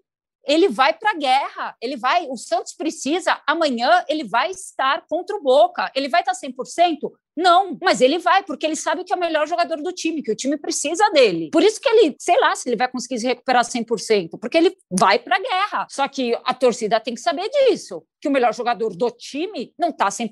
ele 0.47 0.69
vai 0.69 0.93
para 0.93 1.11
a 1.11 1.17
guerra, 1.17 1.75
ele 1.81 1.97
vai, 1.97 2.27
o 2.29 2.37
Santos 2.37 2.73
precisa, 2.73 3.39
amanhã 3.47 4.03
ele 4.07 4.23
vai 4.23 4.51
estar 4.51 5.05
contra 5.07 5.35
o 5.35 5.41
Boca, 5.41 5.91
ele 5.95 6.09
vai 6.09 6.21
estar 6.21 6.33
100%? 6.33 7.11
Não, 7.37 7.77
mas 7.81 7.99
ele 7.99 8.17
vai, 8.17 8.43
porque 8.43 8.65
ele 8.65 8.77
sabe 8.77 9.03
que 9.03 9.11
é 9.11 9.15
o 9.15 9.19
melhor 9.19 9.45
jogador 9.45 9.81
do 9.81 9.91
time, 9.91 10.23
que 10.23 10.31
o 10.31 10.35
time 10.35 10.57
precisa 10.57 11.09
dele. 11.11 11.49
Por 11.51 11.61
isso 11.63 11.81
que 11.81 11.89
ele, 11.89 12.15
sei 12.17 12.39
lá, 12.39 12.55
se 12.55 12.69
ele 12.69 12.77
vai 12.77 12.87
conseguir 12.87 13.19
se 13.19 13.27
recuperar 13.27 13.65
100%, 13.65 14.39
porque 14.39 14.57
ele 14.57 14.75
vai 14.89 15.19
para 15.19 15.35
a 15.35 15.39
guerra. 15.39 15.87
Só 15.89 16.07
que 16.07 16.33
a 16.45 16.53
torcida 16.53 16.99
tem 16.99 17.13
que 17.13 17.19
saber 17.19 17.49
disso, 17.49 18.03
que 18.21 18.29
o 18.29 18.31
melhor 18.31 18.53
jogador 18.53 18.95
do 18.95 19.11
time 19.11 19.73
não 19.77 19.89
está 19.89 20.07
100%. 20.07 20.29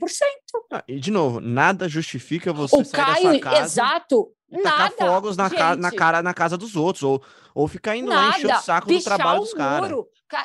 Ah, 0.72 0.84
e 0.88 0.98
de 0.98 1.12
novo, 1.12 1.41
nada 1.41 1.89
justifica 1.89 2.53
você 2.53 2.79
o 2.79 2.86
sair 2.86 3.05
Caio, 3.05 3.39
casa... 3.41 3.62
exato, 3.62 4.32
tacar 4.62 4.91
fogos 4.91 5.38
na, 5.38 5.50
ca 5.50 5.75
na, 5.75 5.91
cara, 5.91 6.22
na 6.22 6.33
casa 6.33 6.57
dos 6.57 6.75
outros, 6.75 7.03
ou, 7.03 7.22
ou 7.55 7.67
ficar 7.67 7.95
indo 7.95 8.10
Nada. 8.10 8.22
lá 8.22 8.38
encher 8.38 8.55
o 8.55 8.62
saco 8.62 8.88
pichar 8.88 9.01
do 9.01 9.03
trabalho 9.03 9.39
dos 9.39 9.53
caras. 9.53 9.91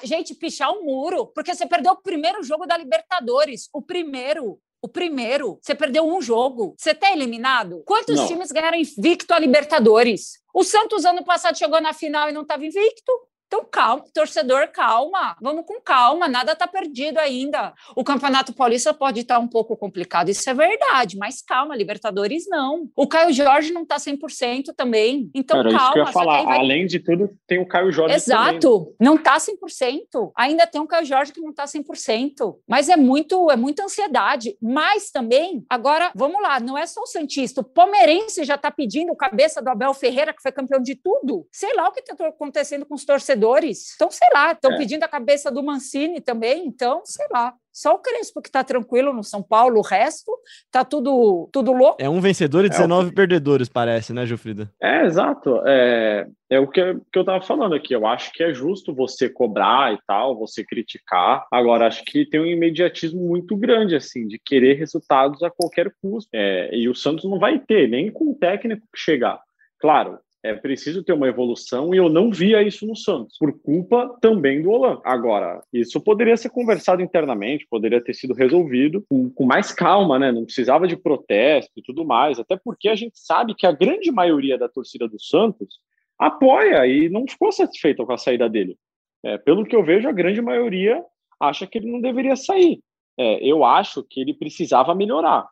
Gente, 0.04 0.34
pichar 0.34 0.70
o 0.70 0.80
um 0.80 0.84
muro, 0.84 1.26
porque 1.26 1.54
você 1.54 1.66
perdeu 1.66 1.92
o 1.92 2.02
primeiro 2.02 2.42
jogo 2.42 2.66
da 2.66 2.76
Libertadores, 2.76 3.68
o 3.72 3.82
primeiro. 3.82 4.58
O 4.80 4.86
primeiro, 4.86 5.58
você 5.60 5.74
perdeu 5.74 6.06
um 6.06 6.22
jogo, 6.22 6.76
você 6.78 6.94
tá 6.94 7.10
eliminado. 7.10 7.82
Quantos 7.84 8.14
não. 8.14 8.28
times 8.28 8.52
ganharam 8.52 8.78
invicto 8.78 9.34
a 9.34 9.38
Libertadores? 9.38 10.38
O 10.54 10.62
Santos 10.62 11.04
ano 11.04 11.24
passado 11.24 11.58
chegou 11.58 11.80
na 11.80 11.92
final 11.92 12.28
e 12.28 12.32
não 12.32 12.42
estava 12.42 12.64
invicto. 12.64 13.12
Então, 13.48 13.64
calma, 13.64 14.04
torcedor, 14.12 14.68
calma, 14.68 15.34
vamos 15.40 15.64
com 15.64 15.80
calma, 15.80 16.28
nada 16.28 16.52
está 16.52 16.66
perdido 16.66 17.16
ainda. 17.16 17.72
O 17.96 18.04
Campeonato 18.04 18.52
Paulista 18.52 18.92
pode 18.92 19.20
estar 19.20 19.36
tá 19.36 19.40
um 19.40 19.48
pouco 19.48 19.74
complicado, 19.74 20.28
isso 20.28 20.48
é 20.50 20.52
verdade, 20.52 21.16
mas 21.16 21.40
calma, 21.40 21.74
Libertadores 21.74 22.46
não. 22.46 22.90
O 22.94 23.08
Caio 23.08 23.32
Jorge 23.32 23.72
não 23.72 23.84
está 23.84 23.96
100% 23.96 24.74
também, 24.76 25.30
então 25.34 25.62
calma. 25.62 25.78
Isso 25.78 25.92
que 25.92 25.98
eu 25.98 26.04
ia 26.04 26.12
falar. 26.12 26.42
Vai... 26.42 26.58
Além 26.58 26.86
de 26.86 27.00
tudo, 27.00 27.30
tem 27.46 27.58
o 27.58 27.66
Caio 27.66 27.90
Jorge 27.90 28.14
Exato, 28.14 28.80
também. 28.80 28.96
não 29.00 29.14
está 29.14 29.38
100%. 29.38 30.30
Ainda 30.36 30.66
tem 30.66 30.80
o 30.82 30.86
Caio 30.86 31.06
Jorge 31.06 31.32
que 31.32 31.40
não 31.40 31.50
está 31.50 31.64
100%, 31.64 32.54
mas 32.68 32.90
é 32.90 32.98
muito, 32.98 33.50
é 33.50 33.56
muita 33.56 33.82
ansiedade. 33.82 34.58
Mas 34.60 35.10
também, 35.10 35.64
agora, 35.70 36.12
vamos 36.14 36.42
lá, 36.42 36.60
não 36.60 36.76
é 36.76 36.86
só 36.86 37.00
o 37.00 37.06
Santista, 37.06 37.62
o 37.62 37.64
Palmeirense 37.64 38.44
já 38.44 38.56
está 38.56 38.70
pedindo 38.70 39.16
cabeça 39.16 39.62
do 39.62 39.70
Abel 39.70 39.94
Ferreira, 39.94 40.34
que 40.34 40.42
foi 40.42 40.52
campeão 40.52 40.82
de 40.82 40.94
tudo. 40.94 41.46
Sei 41.50 41.72
lá 41.74 41.88
o 41.88 41.92
que 41.92 42.00
está 42.00 42.28
acontecendo 42.28 42.84
com 42.84 42.94
os 42.94 43.06
torcedores 43.06 43.37
torcedores. 43.38 43.94
Então, 43.94 44.10
sei 44.10 44.28
lá, 44.34 44.52
estão 44.52 44.72
é. 44.72 44.76
pedindo 44.76 45.04
a 45.04 45.08
cabeça 45.08 45.50
do 45.50 45.62
Mancini 45.62 46.20
também, 46.20 46.66
então, 46.66 47.02
sei 47.04 47.26
lá. 47.30 47.54
Só 47.72 47.94
o 47.94 47.98
Crespo 47.98 48.42
que 48.42 48.48
está 48.48 48.64
tranquilo 48.64 49.12
no 49.12 49.22
São 49.22 49.40
Paulo, 49.40 49.78
o 49.78 49.82
resto 49.82 50.32
tá 50.68 50.84
tudo, 50.84 51.48
tudo 51.52 51.72
louco. 51.72 51.98
É 52.00 52.08
um 52.08 52.20
vencedor 52.20 52.64
e 52.64 52.68
19 52.68 53.10
é, 53.10 53.12
perdedores, 53.12 53.68
parece, 53.68 54.12
né, 54.12 54.26
Gilfrida? 54.26 54.68
É, 54.82 55.04
exato. 55.04 55.62
É, 55.64 56.26
é 56.50 56.58
o 56.58 56.66
que, 56.66 56.80
que 57.12 57.18
eu 57.18 57.22
estava 57.22 57.40
falando 57.40 57.76
aqui. 57.76 57.94
Eu 57.94 58.04
acho 58.04 58.32
que 58.32 58.42
é 58.42 58.52
justo 58.52 58.92
você 58.92 59.28
cobrar 59.28 59.94
e 59.94 59.98
tal, 60.08 60.36
você 60.36 60.64
criticar. 60.64 61.46
Agora, 61.52 61.86
acho 61.86 62.04
que 62.04 62.26
tem 62.26 62.40
um 62.40 62.46
imediatismo 62.46 63.20
muito 63.20 63.56
grande, 63.56 63.94
assim, 63.94 64.26
de 64.26 64.40
querer 64.44 64.74
resultados 64.74 65.40
a 65.44 65.50
qualquer 65.50 65.92
custo. 66.02 66.28
É, 66.34 66.74
e 66.74 66.88
o 66.88 66.96
Santos 66.96 67.30
não 67.30 67.38
vai 67.38 67.60
ter, 67.60 67.88
nem 67.88 68.10
com 68.10 68.32
o 68.32 68.34
técnico 68.34 68.82
que 68.92 68.98
chegar. 68.98 69.40
Claro, 69.78 70.18
é 70.48 70.54
preciso 70.54 71.04
ter 71.04 71.12
uma 71.12 71.28
evolução 71.28 71.94
e 71.94 71.98
eu 71.98 72.08
não 72.08 72.30
via 72.30 72.62
isso 72.62 72.86
no 72.86 72.96
Santos, 72.96 73.36
por 73.38 73.52
culpa 73.60 74.16
também 74.20 74.62
do 74.62 74.70
Olan. 74.70 74.98
Agora, 75.04 75.62
isso 75.72 76.00
poderia 76.00 76.36
ser 76.36 76.48
conversado 76.48 77.02
internamente, 77.02 77.66
poderia 77.68 78.02
ter 78.02 78.14
sido 78.14 78.32
resolvido 78.32 79.04
com, 79.08 79.28
com, 79.30 79.44
mais 79.44 79.72
calma, 79.72 80.18
né? 80.18 80.32
Não 80.32 80.44
precisava 80.44 80.88
de 80.88 80.96
protesto 80.96 81.70
e 81.76 81.82
tudo 81.82 82.04
mais, 82.04 82.38
até 82.38 82.56
porque 82.56 82.88
a 82.88 82.94
gente 82.94 83.18
sabe 83.18 83.54
que 83.54 83.66
a 83.66 83.72
grande 83.72 84.10
maioria 84.10 84.56
da 84.56 84.68
torcida 84.68 85.06
do 85.06 85.20
Santos 85.20 85.80
apoia 86.18 86.86
e 86.86 87.10
não 87.10 87.26
ficou 87.28 87.52
satisfeita 87.52 88.04
com 88.04 88.12
a 88.12 88.18
saída 88.18 88.48
dele. 88.48 88.76
É, 89.22 89.36
pelo 89.36 89.66
que 89.66 89.76
eu 89.76 89.84
vejo, 89.84 90.08
a 90.08 90.12
grande 90.12 90.40
maioria 90.40 91.04
acha 91.38 91.66
que 91.66 91.76
ele 91.76 91.92
não 91.92 92.00
deveria 92.00 92.36
sair. 92.36 92.80
É, 93.18 93.44
eu 93.44 93.64
acho 93.64 94.02
que 94.02 94.20
ele 94.20 94.32
precisava 94.32 94.94
melhorar, 94.94 95.46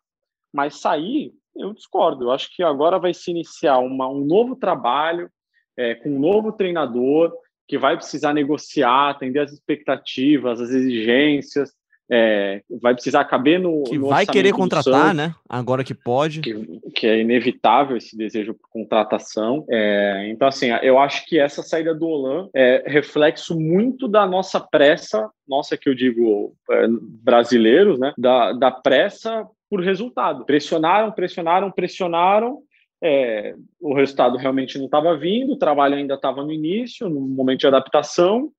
mas 0.51 0.79
sair 0.79 1.33
eu 1.59 1.73
discordo. 1.73 2.25
Eu 2.25 2.31
acho 2.31 2.53
que 2.55 2.63
agora 2.63 2.99
vai 2.99 3.13
se 3.13 3.31
iniciar 3.31 3.79
uma, 3.79 4.07
um 4.07 4.25
novo 4.25 4.55
trabalho 4.55 5.29
é, 5.77 5.95
com 5.95 6.09
um 6.09 6.19
novo 6.19 6.51
treinador 6.51 7.33
que 7.67 7.77
vai 7.77 7.95
precisar 7.97 8.33
negociar, 8.33 9.09
atender 9.09 9.39
as 9.39 9.51
expectativas, 9.51 10.61
as 10.61 10.69
exigências, 10.69 11.71
é, 12.09 12.61
vai 12.81 12.93
precisar 12.93 13.25
caber 13.25 13.59
no. 13.59 13.83
Que 13.83 13.97
no 13.97 14.07
vai 14.07 14.25
querer 14.25 14.53
contratar, 14.53 15.13
né? 15.13 15.35
Agora 15.47 15.83
que 15.83 15.93
pode. 15.93 16.39
Que, 16.39 16.79
que, 16.95 17.05
é 17.05 17.19
inevitável 17.19 17.97
esse 17.97 18.15
desejo 18.15 18.53
por 18.53 18.69
contratação. 18.69 19.65
É, 19.69 20.29
então, 20.29 20.47
assim, 20.47 20.67
eu 20.81 20.97
acho 20.97 21.25
que 21.25 21.37
essa 21.37 21.61
saída 21.61 21.93
do 21.93 22.07
Olan 22.07 22.49
é 22.55 22.83
reflexo 22.87 23.59
muito 23.59 24.07
da 24.07 24.25
nossa 24.25 24.59
pressa, 24.59 25.29
nossa, 25.45 25.75
que 25.77 25.89
eu 25.89 25.93
digo 25.93 26.55
é, 26.71 26.87
brasileiros, 26.89 27.99
né? 27.99 28.13
Da, 28.17 28.53
da 28.53 28.71
pressa 28.71 29.45
por 29.69 29.81
resultado. 29.81 30.45
Pressionaram, 30.45 31.11
pressionaram, 31.11 31.71
pressionaram. 31.71 32.61
É, 33.01 33.55
o 33.79 33.93
resultado 33.93 34.37
realmente 34.37 34.77
não 34.77 34.85
estava 34.85 35.15
vindo, 35.15 35.53
o 35.53 35.57
trabalho 35.57 35.95
ainda 35.95 36.15
estava 36.15 36.43
no 36.43 36.51
início, 36.51 37.07
no 37.07 37.21
momento 37.21 37.59
de 37.59 37.67
adaptação, 37.67 38.51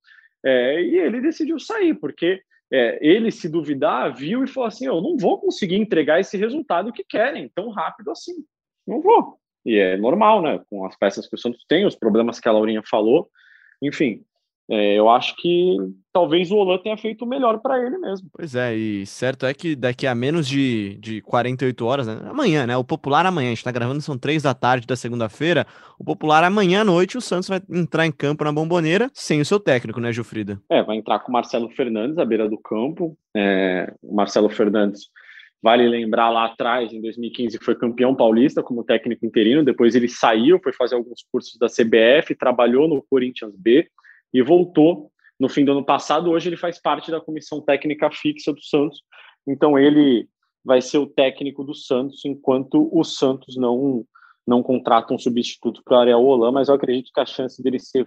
é, 0.44 0.80
e 0.80 0.96
ele 0.96 1.20
decidiu 1.20 1.58
sair, 1.58 1.94
porque 1.94 2.40
é, 2.70 2.98
ele, 3.00 3.30
se 3.30 3.48
duvidar, 3.48 4.14
viu 4.14 4.44
e 4.44 4.46
falou 4.46 4.68
assim: 4.68 4.86
Eu 4.86 5.00
não 5.00 5.16
vou 5.16 5.40
conseguir 5.40 5.76
entregar 5.76 6.20
esse 6.20 6.36
resultado 6.36 6.92
que 6.92 7.02
querem 7.02 7.50
tão 7.54 7.70
rápido 7.70 8.10
assim. 8.10 8.44
Não 8.86 9.00
vou. 9.00 9.38
E 9.64 9.76
é 9.76 9.96
normal, 9.96 10.42
né? 10.42 10.60
Com 10.70 10.84
as 10.84 10.96
peças 10.96 11.26
que 11.26 11.34
o 11.34 11.38
Santos 11.38 11.64
tem, 11.66 11.86
os 11.86 11.96
problemas 11.96 12.38
que 12.38 12.48
a 12.48 12.52
Laurinha 12.52 12.82
falou. 12.82 13.28
Enfim, 13.82 14.22
é, 14.70 14.98
eu 14.98 15.08
acho 15.08 15.34
que 15.36 15.76
talvez 16.12 16.50
o 16.50 16.56
Olan 16.56 16.76
tenha 16.78 16.96
feito 16.96 17.24
o 17.24 17.28
melhor 17.28 17.58
para 17.60 17.78
ele 17.78 17.96
mesmo. 17.96 18.28
Pois 18.30 18.54
é, 18.54 18.76
e 18.76 19.06
certo 19.06 19.46
é 19.46 19.54
que 19.54 19.74
daqui 19.74 20.06
a 20.06 20.14
menos 20.14 20.46
de, 20.46 20.98
de 21.00 21.22
48 21.22 21.86
horas, 21.86 22.06
né? 22.06 22.20
amanhã, 22.28 22.66
né? 22.66 22.76
O 22.76 22.84
Popular 22.84 23.24
amanhã, 23.24 23.48
a 23.48 23.54
gente 23.54 23.64
tá 23.64 23.72
gravando, 23.72 24.02
são 24.02 24.18
três 24.18 24.42
da 24.42 24.52
tarde 24.52 24.86
da 24.86 24.94
segunda-feira. 24.94 25.66
O 25.98 26.04
Popular 26.04 26.44
amanhã 26.44 26.82
à 26.82 26.84
noite, 26.84 27.16
o 27.16 27.20
Santos 27.20 27.48
vai 27.48 27.62
entrar 27.70 28.06
em 28.06 28.12
campo 28.12 28.44
na 28.44 28.52
bomboneira 28.52 29.10
sem 29.14 29.40
o 29.40 29.44
seu 29.44 29.58
técnico, 29.58 30.00
né, 30.00 30.12
Gilfrida? 30.12 30.60
É, 30.70 30.82
vai 30.82 30.98
entrar 30.98 31.20
com 31.20 31.30
o 31.30 31.32
Marcelo 31.32 31.70
Fernandes 31.70 32.18
à 32.18 32.24
beira 32.26 32.46
do 32.46 32.58
campo. 32.58 33.16
É, 33.34 33.90
o 34.02 34.14
Marcelo 34.14 34.50
Fernandes. 34.50 35.08
Vale 35.62 35.88
lembrar 35.88 36.28
lá 36.28 36.44
atrás, 36.44 36.92
em 36.92 37.00
2015, 37.00 37.58
foi 37.62 37.74
campeão 37.74 38.14
paulista 38.14 38.62
como 38.62 38.84
técnico 38.84 39.24
interino. 39.24 39.64
Depois 39.64 39.94
ele 39.94 40.08
saiu, 40.08 40.60
foi 40.62 40.72
fazer 40.74 40.94
alguns 40.94 41.24
cursos 41.32 41.58
da 41.58 41.66
CBF, 41.68 42.34
trabalhou 42.34 42.86
no 42.86 43.02
Corinthians 43.02 43.56
B 43.56 43.88
e 44.32 44.42
voltou 44.42 45.10
no 45.38 45.48
fim 45.48 45.64
do 45.64 45.72
ano 45.72 45.84
passado. 45.84 46.30
Hoje 46.30 46.48
ele 46.48 46.56
faz 46.56 46.80
parte 46.80 47.10
da 47.10 47.20
comissão 47.20 47.60
técnica 47.60 48.10
fixa 48.10 48.52
do 48.52 48.62
Santos, 48.62 49.02
então 49.46 49.78
ele 49.78 50.28
vai 50.64 50.82
ser 50.82 50.98
o 50.98 51.06
técnico 51.06 51.64
do 51.64 51.74
Santos 51.74 52.24
enquanto 52.24 52.88
o 52.92 53.04
Santos 53.04 53.56
não 53.56 54.04
não 54.48 54.62
contrata 54.62 55.12
um 55.12 55.18
substituto 55.18 55.82
para 55.84 55.98
o 55.98 56.00
Ariel 56.00 56.22
Holan, 56.22 56.50
mas 56.50 56.68
eu 56.68 56.74
acredito 56.74 57.12
que 57.12 57.20
a 57.20 57.26
chance 57.26 57.62
dele 57.62 57.78
ser 57.78 58.06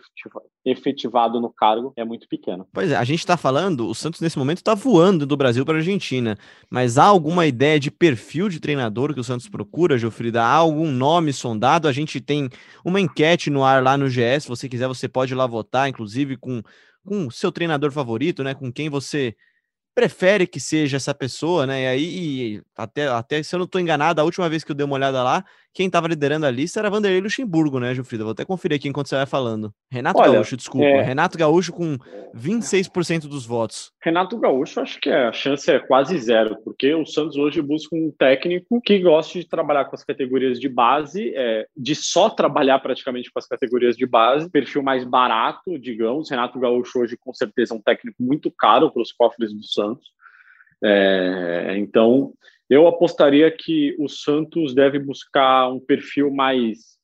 efetivado 0.65 1.39
no 1.39 1.53
cargo 1.53 1.93
é 1.95 2.03
muito 2.03 2.27
pequena. 2.27 2.65
Pois 2.73 2.89
é, 2.89 2.95
a 2.95 3.03
gente 3.03 3.19
está 3.19 3.37
falando, 3.37 3.87
o 3.87 3.93
Santos 3.93 4.19
nesse 4.21 4.39
momento 4.39 4.57
está 4.57 4.73
voando 4.73 5.27
do 5.27 5.37
Brasil 5.37 5.63
para 5.63 5.75
a 5.75 5.77
Argentina, 5.77 6.35
mas 6.67 6.97
há 6.97 7.03
alguma 7.03 7.45
ideia 7.45 7.79
de 7.79 7.91
perfil 7.91 8.49
de 8.49 8.59
treinador 8.59 9.13
que 9.13 9.19
o 9.19 9.23
Santos 9.23 9.47
procura, 9.47 9.99
Gilfrida? 9.99 10.41
Há 10.41 10.55
algum 10.55 10.91
nome 10.91 11.31
sondado? 11.31 11.87
A 11.87 11.91
gente 11.91 12.19
tem 12.19 12.49
uma 12.83 12.99
enquete 12.99 13.51
no 13.51 13.63
ar 13.63 13.83
lá 13.83 13.95
no 13.95 14.07
GS, 14.09 14.41
se 14.41 14.49
você 14.49 14.67
quiser 14.67 14.87
você 14.87 15.07
pode 15.07 15.33
ir 15.33 15.35
lá 15.35 15.45
votar, 15.45 15.87
inclusive 15.87 16.37
com 16.37 16.61
com 17.03 17.31
seu 17.31 17.51
treinador 17.51 17.91
favorito, 17.91 18.43
né? 18.43 18.53
Com 18.53 18.71
quem 18.71 18.87
você 18.87 19.35
prefere 19.93 20.47
que 20.47 20.59
seja 20.59 20.97
essa 20.97 21.13
pessoa, 21.13 21.65
né? 21.65 21.83
E 21.83 21.87
aí, 21.87 22.61
até, 22.75 23.07
até 23.07 23.43
se 23.43 23.53
eu 23.53 23.59
não 23.59 23.65
estou 23.65 23.81
enganado, 23.81 24.21
a 24.21 24.23
última 24.23 24.49
vez 24.49 24.63
que 24.63 24.71
eu 24.71 24.75
dei 24.75 24.85
uma 24.85 24.95
olhada 24.95 25.21
lá, 25.23 25.43
quem 25.73 25.87
estava 25.87 26.07
liderando 26.07 26.45
a 26.45 26.51
lista 26.51 26.79
era 26.79 26.89
Vanderlei 26.89 27.21
Luxemburgo, 27.21 27.79
né, 27.79 27.93
Gilfrida? 27.95 28.23
Vou 28.23 28.33
até 28.33 28.43
conferir 28.43 28.77
aqui 28.77 28.89
enquanto 28.89 29.07
você 29.07 29.15
vai 29.15 29.25
falando. 29.25 29.73
Renato 29.89 30.19
Olha, 30.19 30.33
Gaúcho, 30.33 30.57
desculpa. 30.57 30.85
É... 30.85 31.01
Renato 31.01 31.37
Gaúcho 31.37 31.71
com 31.71 31.97
26% 32.35 33.21
dos 33.21 33.45
votos. 33.45 33.91
Renato 34.03 34.37
Gaúcho, 34.37 34.81
acho 34.81 34.99
que 34.99 35.09
a 35.09 35.31
chance 35.31 35.69
é 35.71 35.79
quase 35.79 36.17
zero, 36.17 36.57
porque 36.63 36.93
o 36.93 37.05
Santos 37.05 37.37
hoje 37.37 37.61
busca 37.61 37.95
um 37.95 38.11
técnico 38.17 38.81
que 38.81 38.99
goste 38.99 39.39
de 39.39 39.47
trabalhar 39.47 39.85
com 39.85 39.95
as 39.95 40.03
categorias 40.03 40.59
de 40.59 40.67
base, 40.67 41.33
é, 41.35 41.65
de 41.75 41.95
só 41.95 42.29
trabalhar 42.29 42.79
praticamente 42.79 43.31
com 43.31 43.39
as 43.39 43.47
categorias 43.47 43.95
de 43.95 44.05
base, 44.05 44.51
perfil 44.51 44.83
mais 44.83 45.05
barato, 45.05 45.79
digamos. 45.79 46.29
Renato 46.29 46.59
Gaúcho 46.59 46.99
hoje, 46.99 47.17
com 47.17 47.33
certeza, 47.33 47.73
é 47.73 47.77
um 47.77 47.81
técnico 47.81 48.21
muito 48.21 48.51
caro 48.51 48.91
para 48.91 49.01
os 49.01 49.11
cofres 49.11 49.53
do 49.53 49.63
Santos. 49.63 50.09
É, 50.83 51.75
então, 51.77 52.33
eu 52.71 52.87
apostaria 52.87 53.51
que 53.51 53.93
o 53.99 54.07
Santos 54.07 54.73
deve 54.73 54.97
buscar 54.97 55.69
um 55.69 55.77
perfil 55.77 56.31
mais, 56.31 56.97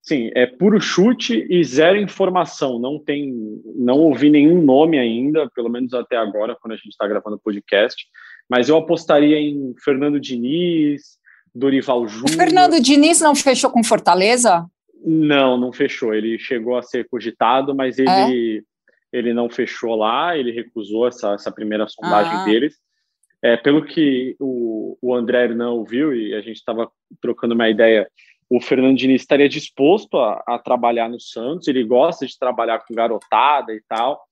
sim, 0.00 0.30
é 0.34 0.46
puro 0.46 0.80
chute 0.80 1.46
e 1.50 1.62
zero 1.62 1.98
informação. 1.98 2.78
Não 2.78 2.98
tem, 2.98 3.30
não 3.76 3.98
ouvi 3.98 4.30
nenhum 4.30 4.62
nome 4.62 4.98
ainda, 4.98 5.50
pelo 5.54 5.68
menos 5.68 5.92
até 5.92 6.16
agora, 6.16 6.56
quando 6.58 6.72
a 6.72 6.76
gente 6.76 6.88
está 6.88 7.06
gravando 7.06 7.36
o 7.36 7.40
podcast. 7.40 8.06
Mas 8.48 8.70
eu 8.70 8.76
apostaria 8.78 9.38
em 9.38 9.74
Fernando 9.84 10.18
Diniz, 10.18 11.18
Dorival 11.54 12.08
Júnior. 12.08 12.30
O 12.30 12.38
Fernando 12.38 12.80
Diniz 12.80 13.20
não 13.20 13.34
fechou 13.34 13.70
com 13.70 13.84
Fortaleza? 13.84 14.64
Não, 15.04 15.58
não 15.58 15.74
fechou. 15.74 16.14
Ele 16.14 16.38
chegou 16.38 16.74
a 16.74 16.82
ser 16.82 17.06
cogitado, 17.06 17.74
mas 17.74 17.98
ele, 17.98 18.64
é? 19.12 19.18
ele 19.18 19.34
não 19.34 19.50
fechou 19.50 19.94
lá. 19.94 20.38
Ele 20.38 20.52
recusou 20.52 21.06
essa, 21.06 21.34
essa 21.34 21.52
primeira 21.52 21.86
sondagem 21.86 22.32
ah. 22.32 22.44
deles. 22.46 22.76
É, 23.42 23.56
pelo 23.56 23.84
que 23.84 24.34
o, 24.40 24.75
o 25.00 25.14
André 25.14 25.48
não 25.48 25.76
ouviu 25.76 26.14
e 26.14 26.34
a 26.34 26.40
gente 26.40 26.56
estava 26.56 26.90
trocando 27.20 27.54
uma 27.54 27.68
ideia, 27.68 28.08
o 28.48 28.60
Fernando 28.60 28.96
Diniz 28.96 29.22
estaria 29.22 29.48
disposto 29.48 30.18
a, 30.18 30.42
a, 30.46 30.58
trabalhar 30.58 31.08
no 31.08 31.20
Santos, 31.20 31.66
ele 31.66 31.82
gosta 31.84 32.26
de 32.26 32.38
trabalhar 32.38 32.78
com 32.80 32.94
garotada 32.94 33.72
e 33.72 33.82
tal. 33.88 34.22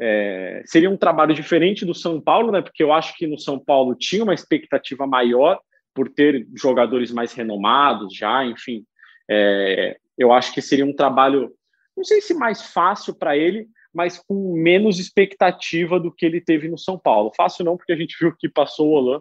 É, 0.00 0.62
seria 0.64 0.90
um 0.90 0.96
trabalho 0.96 1.34
diferente 1.34 1.84
do 1.84 1.94
São 1.94 2.20
Paulo, 2.20 2.50
né? 2.50 2.62
Porque 2.62 2.82
eu 2.82 2.92
acho 2.92 3.14
que 3.16 3.26
no 3.26 3.38
São 3.38 3.58
Paulo 3.58 3.94
tinha 3.94 4.24
uma 4.24 4.34
expectativa 4.34 5.06
maior 5.06 5.60
por 5.94 6.08
ter 6.08 6.46
jogadores 6.56 7.12
mais 7.12 7.32
renomados 7.32 8.14
já, 8.14 8.44
enfim. 8.44 8.84
É, 9.30 9.96
eu 10.18 10.32
acho 10.32 10.52
que 10.52 10.62
seria 10.62 10.84
um 10.84 10.94
trabalho, 10.94 11.52
não 11.96 12.02
sei 12.02 12.20
se 12.20 12.34
mais 12.34 12.72
fácil 12.72 13.14
para 13.14 13.36
ele, 13.36 13.68
mas 13.92 14.18
com 14.18 14.54
menos 14.54 14.98
expectativa 14.98 15.98
do 16.00 16.12
que 16.12 16.24
ele 16.24 16.40
teve 16.40 16.68
no 16.68 16.78
São 16.78 16.98
Paulo. 16.98 17.32
Fácil 17.36 17.64
não, 17.64 17.76
porque 17.76 17.92
a 17.92 17.96
gente 17.96 18.16
viu 18.18 18.34
que 18.36 18.48
passou 18.48 18.88
o 18.88 18.92
Olan 18.92 19.20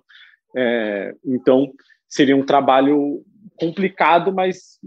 É, 0.56 1.14
então, 1.26 1.72
seria 2.08 2.36
um 2.36 2.46
trabalho 2.46 3.24
complicado, 3.56 4.34
mas 4.34 4.80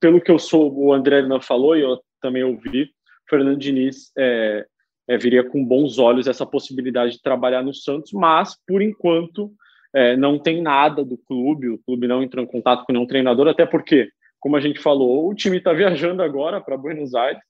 pelo 0.00 0.20
que 0.20 0.30
eu 0.30 0.38
sou, 0.38 0.72
o 0.74 0.92
André 0.92 1.22
não 1.22 1.40
falou 1.40 1.76
e 1.76 1.80
eu 1.80 1.98
também 2.20 2.44
ouvi, 2.44 2.84
o 2.84 3.30
Fernando 3.30 3.58
Diniz 3.58 4.12
é, 4.16 4.66
é, 5.08 5.16
viria 5.16 5.42
com 5.42 5.64
bons 5.64 5.98
olhos 5.98 6.26
essa 6.26 6.46
possibilidade 6.46 7.12
de 7.12 7.22
trabalhar 7.22 7.62
no 7.62 7.74
Santos, 7.74 8.12
mas 8.12 8.56
por 8.66 8.82
enquanto 8.82 9.52
é, 9.94 10.16
não 10.16 10.38
tem 10.38 10.62
nada 10.62 11.04
do 11.04 11.16
clube, 11.16 11.68
o 11.68 11.78
clube 11.78 12.06
não 12.06 12.22
entrou 12.22 12.44
em 12.44 12.48
contato 12.48 12.84
com 12.84 12.92
nenhum 12.92 13.06
treinador, 13.06 13.48
até 13.48 13.64
porque, 13.64 14.08
como 14.40 14.56
a 14.56 14.60
gente 14.60 14.80
falou, 14.80 15.28
o 15.28 15.34
time 15.34 15.58
está 15.58 15.72
viajando 15.72 16.22
agora 16.22 16.60
para 16.60 16.76
Buenos 16.76 17.14
Aires, 17.14 17.42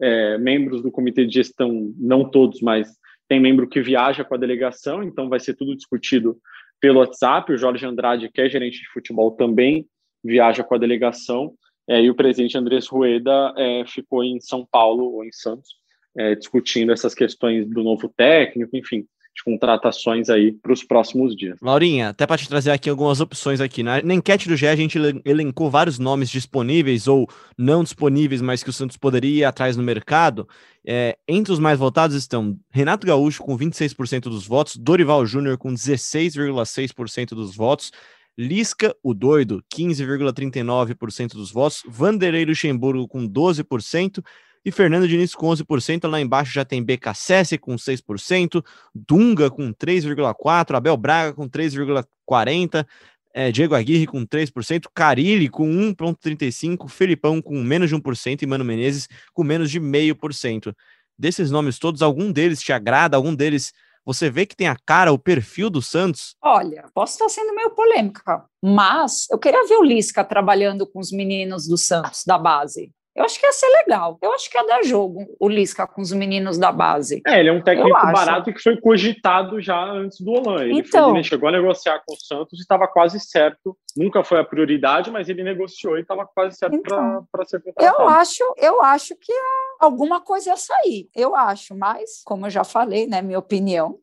é, 0.00 0.36
membros 0.38 0.82
do 0.82 0.90
comitê 0.90 1.24
de 1.24 1.34
gestão, 1.34 1.92
não 1.96 2.28
todos, 2.28 2.60
mas 2.60 2.88
tem 3.28 3.40
membro 3.40 3.68
que 3.68 3.80
viaja 3.80 4.24
com 4.24 4.34
a 4.34 4.38
delegação, 4.38 5.02
então 5.02 5.28
vai 5.28 5.38
ser 5.38 5.54
tudo 5.54 5.76
discutido 5.76 6.36
pelo 6.82 6.98
WhatsApp. 6.98 7.52
O 7.52 7.56
Jorge 7.56 7.86
Andrade, 7.86 8.28
que 8.28 8.40
é 8.40 8.50
gerente 8.50 8.80
de 8.80 8.88
futebol, 8.88 9.30
também 9.30 9.86
viaja 10.22 10.64
com 10.64 10.74
a 10.74 10.78
delegação. 10.78 11.54
É, 11.88 12.02
e 12.02 12.10
o 12.10 12.14
presidente 12.14 12.58
Andrés 12.58 12.86
Rueda 12.88 13.54
é, 13.56 13.84
ficou 13.86 14.22
em 14.22 14.40
São 14.40 14.66
Paulo 14.70 15.14
ou 15.14 15.24
em 15.24 15.32
Santos, 15.32 15.70
é, 16.16 16.34
discutindo 16.34 16.92
essas 16.92 17.14
questões 17.14 17.68
do 17.68 17.82
novo 17.82 18.08
técnico, 18.08 18.76
enfim, 18.76 19.06
de 19.34 19.42
contratações 19.44 20.28
aí 20.28 20.52
para 20.52 20.72
os 20.72 20.84
próximos 20.84 21.34
dias. 21.34 21.58
Laurinha, 21.62 22.10
até 22.10 22.26
para 22.26 22.36
te 22.36 22.48
trazer 22.48 22.70
aqui 22.70 22.90
algumas 22.90 23.20
opções 23.20 23.60
aqui. 23.60 23.82
Né? 23.82 24.02
Na 24.02 24.14
enquete 24.14 24.48
do 24.48 24.56
GE 24.56 24.66
a 24.66 24.76
gente 24.76 24.98
elencou 25.24 25.70
vários 25.70 25.98
nomes 25.98 26.28
disponíveis 26.28 27.08
ou 27.08 27.28
não 27.56 27.82
disponíveis, 27.82 28.42
mas 28.42 28.62
que 28.62 28.70
o 28.70 28.72
Santos 28.72 28.96
poderia 28.96 29.40
ir 29.40 29.44
atrás 29.44 29.76
no 29.76 29.82
mercado. 29.82 30.46
É, 30.86 31.16
entre 31.26 31.52
os 31.52 31.58
mais 31.58 31.78
votados 31.78 32.14
estão 32.14 32.58
Renato 32.70 33.06
Gaúcho 33.06 33.42
com 33.42 33.56
26% 33.56 34.22
dos 34.24 34.46
votos, 34.46 34.76
Dorival 34.76 35.24
Júnior 35.24 35.56
com 35.56 35.72
16,6% 35.72 37.30
dos 37.30 37.56
votos, 37.56 37.90
Lisca, 38.36 38.96
o 39.02 39.12
doido, 39.12 39.62
15,39% 39.74 41.34
dos 41.34 41.52
votos, 41.52 41.82
Vanderlei 41.86 42.46
Luxemburgo 42.46 43.06
com 43.06 43.28
12%, 43.28 44.22
e 44.64 44.70
Fernando 44.70 45.08
Diniz 45.08 45.34
com 45.34 45.48
11%. 45.48 46.08
Lá 46.08 46.20
embaixo 46.20 46.52
já 46.52 46.64
tem 46.64 46.82
BKSS 46.82 47.58
com 47.58 47.74
6%, 47.76 48.64
Dunga 48.94 49.50
com 49.50 49.72
3,4%, 49.72 50.74
Abel 50.76 50.96
Braga 50.96 51.32
com 51.34 51.48
3,40%. 51.48 52.86
É, 53.34 53.50
Diego 53.50 53.74
Aguirre 53.74 54.06
com 54.06 54.26
3%, 54.26 54.88
Carilli 54.94 55.48
com 55.48 55.66
1,35%, 55.66 56.86
Felipão 56.86 57.40
com 57.40 57.62
menos 57.62 57.88
de 57.88 57.96
1% 57.96 58.42
e 58.42 58.46
Mano 58.46 58.62
Menezes 58.62 59.08
com 59.32 59.42
menos 59.42 59.70
de 59.70 59.80
0,5%. 59.80 60.74
Desses 61.18 61.50
nomes 61.50 61.78
todos, 61.78 62.02
algum 62.02 62.30
deles 62.30 62.60
te 62.60 62.74
agrada? 62.74 63.16
Algum 63.16 63.34
deles 63.34 63.72
você 64.04 64.28
vê 64.28 64.44
que 64.44 64.56
tem 64.56 64.66
a 64.66 64.76
cara, 64.84 65.12
o 65.12 65.18
perfil 65.18 65.70
do 65.70 65.80
Santos? 65.80 66.34
Olha, 66.42 66.90
posso 66.92 67.14
estar 67.14 67.28
sendo 67.28 67.54
meio 67.54 67.70
polêmica, 67.70 68.44
mas 68.62 69.26
eu 69.30 69.38
queria 69.38 69.66
ver 69.66 69.76
o 69.76 69.84
Lisca 69.84 70.24
trabalhando 70.24 70.86
com 70.86 70.98
os 70.98 71.12
meninos 71.12 71.66
do 71.66 71.78
Santos, 71.78 72.24
da 72.26 72.36
base. 72.36 72.90
Eu 73.14 73.24
acho 73.24 73.38
que 73.38 73.44
ia 73.44 73.52
ser 73.52 73.66
legal. 73.68 74.18
Eu 74.22 74.32
acho 74.32 74.50
que 74.50 74.56
ia 74.56 74.66
dar 74.66 74.82
jogo 74.82 75.26
o 75.38 75.48
Lisca 75.48 75.86
com 75.86 76.00
os 76.00 76.12
meninos 76.12 76.56
da 76.56 76.72
base. 76.72 77.20
É, 77.26 77.40
ele 77.40 77.50
é 77.50 77.52
um 77.52 77.60
técnico 77.60 77.90
barato 77.90 78.52
que 78.52 78.60
foi 78.60 78.80
cogitado 78.80 79.60
já 79.60 79.82
antes 79.84 80.20
do 80.20 80.32
Olan. 80.32 80.62
Ele, 80.62 80.80
então, 80.80 81.10
foi, 81.10 81.18
ele 81.18 81.24
chegou 81.24 81.48
a 81.48 81.52
negociar 81.52 82.02
com 82.06 82.14
o 82.14 82.18
Santos 82.18 82.58
e 82.58 82.62
estava 82.62 82.88
quase 82.88 83.20
certo. 83.20 83.76
Nunca 83.94 84.24
foi 84.24 84.40
a 84.40 84.44
prioridade, 84.44 85.10
mas 85.10 85.28
ele 85.28 85.42
negociou 85.42 85.98
e 85.98 86.00
estava 86.00 86.26
quase 86.26 86.56
certo 86.56 86.74
então, 86.74 87.26
para 87.30 87.44
ser 87.44 87.62
contratado. 87.62 88.02
Eu 88.02 88.08
acho, 88.08 88.54
eu 88.56 88.82
acho 88.82 89.14
que 89.16 89.32
alguma 89.78 90.20
coisa 90.20 90.50
ia 90.50 90.56
sair. 90.56 91.10
Eu 91.14 91.36
acho, 91.36 91.74
mas, 91.76 92.22
como 92.24 92.46
eu 92.46 92.50
já 92.50 92.64
falei, 92.64 93.06
né, 93.06 93.20
minha 93.20 93.38
opinião, 93.38 93.98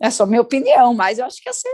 é 0.00 0.10
só 0.10 0.24
minha 0.24 0.40
opinião, 0.40 0.94
mas 0.94 1.18
eu 1.18 1.24
acho 1.24 1.42
que 1.42 1.48
ia 1.48 1.52
ser 1.52 1.68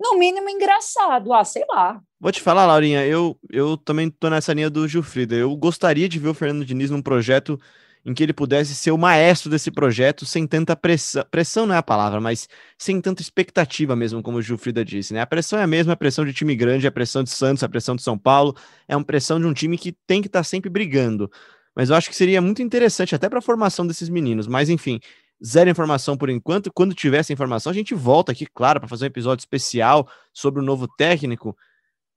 no 0.00 0.18
mínimo 0.18 0.48
engraçado, 0.48 1.32
ah, 1.32 1.44
sei 1.44 1.64
lá. 1.68 2.00
Vou 2.18 2.32
te 2.32 2.40
falar, 2.40 2.66
Laurinha, 2.66 3.06
eu, 3.06 3.38
eu 3.50 3.76
também 3.76 4.10
tô 4.10 4.30
nessa 4.30 4.52
linha 4.52 4.70
do 4.70 4.88
Gilfrida. 4.88 5.34
Eu 5.34 5.54
gostaria 5.56 6.08
de 6.08 6.18
ver 6.18 6.28
o 6.28 6.34
Fernando 6.34 6.64
Diniz 6.64 6.90
num 6.90 7.02
projeto 7.02 7.58
em 8.04 8.14
que 8.14 8.22
ele 8.22 8.32
pudesse 8.32 8.74
ser 8.74 8.90
o 8.92 8.98
maestro 8.98 9.50
desse 9.50 9.70
projeto 9.70 10.24
sem 10.24 10.46
tanta 10.46 10.74
pressão. 10.74 11.24
Pressão 11.30 11.66
não 11.66 11.74
é 11.74 11.78
a 11.78 11.82
palavra, 11.82 12.20
mas 12.20 12.48
sem 12.78 12.98
tanta 13.00 13.20
expectativa 13.20 13.94
mesmo, 13.94 14.22
como 14.22 14.38
o 14.38 14.42
Gilfrida 14.42 14.84
disse, 14.84 15.12
né? 15.12 15.20
A 15.20 15.26
pressão 15.26 15.58
é 15.58 15.62
a 15.62 15.66
mesma, 15.66 15.92
a 15.92 15.96
pressão 15.96 16.24
de 16.24 16.32
time 16.32 16.56
grande, 16.56 16.86
a 16.86 16.92
pressão 16.92 17.22
de 17.22 17.30
Santos, 17.30 17.62
a 17.62 17.68
pressão 17.68 17.94
de 17.94 18.02
São 18.02 18.18
Paulo, 18.18 18.56
é 18.88 18.96
uma 18.96 19.04
pressão 19.04 19.38
de 19.38 19.46
um 19.46 19.52
time 19.52 19.76
que 19.76 19.92
tem 20.06 20.22
que 20.22 20.28
estar 20.28 20.40
tá 20.40 20.44
sempre 20.44 20.70
brigando. 20.70 21.30
Mas 21.74 21.90
eu 21.90 21.96
acho 21.96 22.08
que 22.08 22.16
seria 22.16 22.40
muito 22.40 22.62
interessante 22.62 23.14
até 23.14 23.28
para 23.28 23.38
a 23.38 23.42
formação 23.42 23.86
desses 23.86 24.08
meninos. 24.08 24.46
Mas 24.46 24.68
enfim, 24.68 24.98
zero 25.44 25.70
informação 25.70 26.16
por 26.16 26.28
enquanto. 26.28 26.72
Quando 26.72 26.94
tiver 26.94 27.18
essa 27.18 27.32
informação, 27.32 27.70
a 27.70 27.74
gente 27.74 27.94
volta 27.94 28.32
aqui, 28.32 28.46
claro, 28.46 28.80
para 28.80 28.88
fazer 28.88 29.04
um 29.04 29.08
episódio 29.08 29.42
especial 29.42 30.08
sobre 30.32 30.60
o 30.60 30.64
novo 30.64 30.86
técnico. 30.86 31.56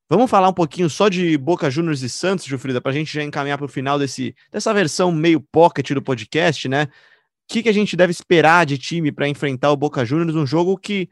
Vamos 0.10 0.30
falar 0.30 0.50
um 0.50 0.54
pouquinho 0.54 0.90
só 0.90 1.10
de 1.10 1.38
Boca 1.38 1.72
Juniors 1.72 2.02
e 2.02 2.10
Santos, 2.10 2.46
Jufrida, 2.46 2.82
para 2.82 2.92
a 2.92 2.96
gente 2.96 3.14
já 3.14 3.24
encaminhar 3.24 3.58
para 3.58 3.66
o 3.66 3.70
final 3.70 3.98
desse, 3.98 4.36
dessa 4.52 4.74
versão 4.74 5.12
meio 5.12 5.40
pocket 5.40 5.92
do 5.92 6.02
podcast, 6.02 6.68
né? 6.68 6.84
O 6.84 7.54
que, 7.54 7.64
que 7.64 7.70
a 7.70 7.74
gente 7.74 7.96
deve 7.96 8.12
esperar 8.12 8.66
de 8.66 8.78
time 8.78 9.12
para 9.12 9.28
enfrentar 9.28 9.72
o 9.72 9.78
Boca 9.78 10.06
Juniors, 10.06 10.36
um 10.36 10.46
jogo 10.46 10.78
que, 10.78 11.10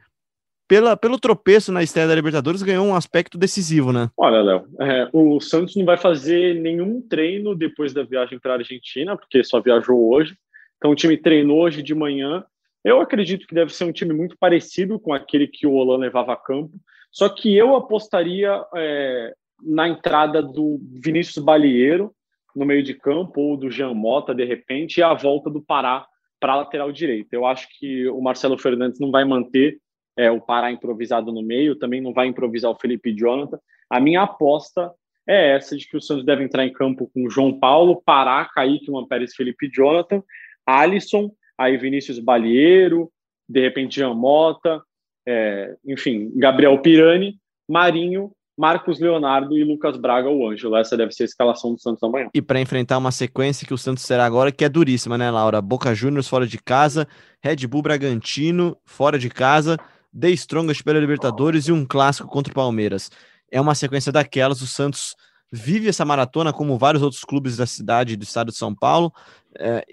pela, 0.67 0.95
pelo 0.95 1.19
tropeço 1.19 1.71
na 1.71 1.82
estreia 1.82 2.08
da 2.08 2.15
Libertadores, 2.15 2.62
ganhou 2.62 2.86
um 2.86 2.95
aspecto 2.95 3.38
decisivo, 3.38 3.91
né? 3.91 4.10
Olha, 4.17 4.41
Léo, 4.41 4.67
é, 4.80 5.10
o 5.12 5.39
Santos 5.39 5.76
não 5.76 5.86
vai 5.86 5.97
fazer 5.97 6.62
nenhum 6.62 7.02
treino 7.02 7.56
depois 7.56 7.93
da 7.93 8.04
viagem 8.04 8.39
para 8.39 8.54
a 8.54 8.58
Argentina, 8.58 9.17
porque 9.17 9.43
só 9.43 9.60
viajou 9.62 10.13
hoje. 10.13 10.36
Então 10.82 10.89
o 10.89 10.96
time 10.96 11.15
treinou 11.15 11.60
hoje 11.60 11.84
de 11.84 11.94
manhã. 11.94 12.44
Eu 12.84 13.00
acredito 13.00 13.46
que 13.46 13.54
deve 13.54 13.72
ser 13.72 13.84
um 13.84 13.91
time 13.91 14.15
muito 14.15 14.36
parecido 14.36 15.00
com 15.00 15.13
aquele 15.13 15.46
que 15.46 15.67
o 15.67 15.74
Olan 15.74 15.98
levava 15.98 16.34
a 16.34 16.36
campo. 16.36 16.74
Só 17.12 17.30
que 17.30 17.56
eu 17.56 17.76
apostaria 17.76 18.65
é, 18.76 19.32
na 19.62 19.88
entrada 19.88 20.41
do 20.41 20.80
Vinícius 21.04 21.44
Balieiro 21.44 22.12
no 22.56 22.65
meio 22.65 22.82
de 22.82 22.96
campo 22.96 23.39
ou 23.39 23.56
do 23.56 23.70
Jean 23.70 23.94
Mota, 23.94 24.34
de 24.34 24.44
repente, 24.44 24.98
e 24.98 25.04
a 25.04 25.13
volta 25.13 25.52
do 25.52 25.62
Pará 25.62 26.04
para 26.39 26.54
a 26.54 26.58
lateral 26.58 26.91
direita. 26.91 27.36
Eu 27.36 27.46
acho 27.46 27.67
que 27.78 28.08
o 28.10 28.20
Marcelo 28.20 28.58
Fernandes 28.58 29.00
não 29.00 29.12
vai 29.12 29.24
manter 29.24 29.78
é, 30.17 30.32
o 30.32 30.41
Pará 30.41 30.72
improvisado 30.72 31.32
no 31.32 31.44
meio, 31.44 31.76
também 31.76 32.02
não 32.02 32.12
vai 32.12 32.26
improvisar 32.26 32.72
o 32.72 32.76
Felipe 32.76 33.13
Jonathan. 33.15 33.60
A 33.88 34.00
minha 34.00 34.24
aposta 34.24 34.91
é 35.28 35.56
essa 35.56 35.78
de 35.78 35.88
que 35.88 35.96
o 35.96 36.02
Santos 36.02 36.26
deve 36.26 36.44
entrar 36.44 36.65
em 36.65 36.74
campo 36.74 37.10
com 37.13 37.30
João 37.30 37.60
Paulo, 37.60 38.02
Pará, 38.04 38.44
Kaique, 38.46 38.88
Pérez, 39.08 39.36
Felipe 39.36 39.70
Jonathan 39.72 40.24
Alisson, 40.65 41.32
aí 41.58 41.78
Vinícius 41.78 42.19
Balieiro, 42.19 43.12
de 43.47 43.62
repente 43.62 43.95
Jean 43.95 44.13
Mota, 44.13 44.82
é, 45.28 45.76
enfim, 45.86 46.32
Gabriel 46.36 46.80
Pirani, 46.82 47.38
Marinho, 47.69 48.32
Marcos 48.58 49.00
Leonardo 49.00 49.58
e 49.58 49.63
Lucas 49.63 49.97
Braga, 49.97 50.30
o 50.30 50.47
Ângelo. 50.47 50.76
Essa 50.76 50.97
deve 50.97 51.12
ser 51.12 51.24
a 51.24 51.26
escalação 51.26 51.74
do 51.74 51.80
Santos 51.80 52.04
amanhã. 52.04 52.30
E 52.34 52.41
para 52.41 52.60
enfrentar 52.60 52.97
uma 52.97 53.12
sequência 53.12 53.65
que 53.65 53.74
o 53.74 53.78
Santos 53.78 54.04
será 54.04 54.26
agora, 54.26 54.52
que 54.52 54.63
é 54.63 54.69
duríssima, 54.69 55.17
né, 55.17 55.32
Laura? 55.32 55.62
Boca 55.62 55.95
Juniors 55.95 56.28
fora 56.28 56.45
de 56.45 56.58
casa, 56.58 57.08
Red 57.43 57.67
Bull 57.67 57.82
Bragantino 57.82 58.78
fora 58.86 59.17
de 59.17 59.30
casa, 59.30 59.78
The 60.17 60.30
Strongest 60.32 60.84
pela 60.84 61.00
Libertadores 61.00 61.67
e 61.67 61.71
um 61.71 61.86
clássico 61.86 62.30
contra 62.30 62.52
o 62.52 62.56
Palmeiras. 62.56 63.10
É 63.50 63.60
uma 63.60 63.76
sequência 63.76 64.12
daquelas, 64.12 64.62
o 64.62 64.67
Santos 64.67 65.15
vive 65.52 65.89
essa 65.89 66.06
maratona 66.06 66.54
como 66.54 66.78
vários 66.78 67.04
outros 67.04 67.24
clubes 67.24 67.58
da 67.58 67.65
cidade 67.65 68.15
do 68.15 68.24
estado 68.24 68.52
de 68.52 68.58
São 68.58 68.74
Paulo. 68.74 69.12
É, 69.58 69.84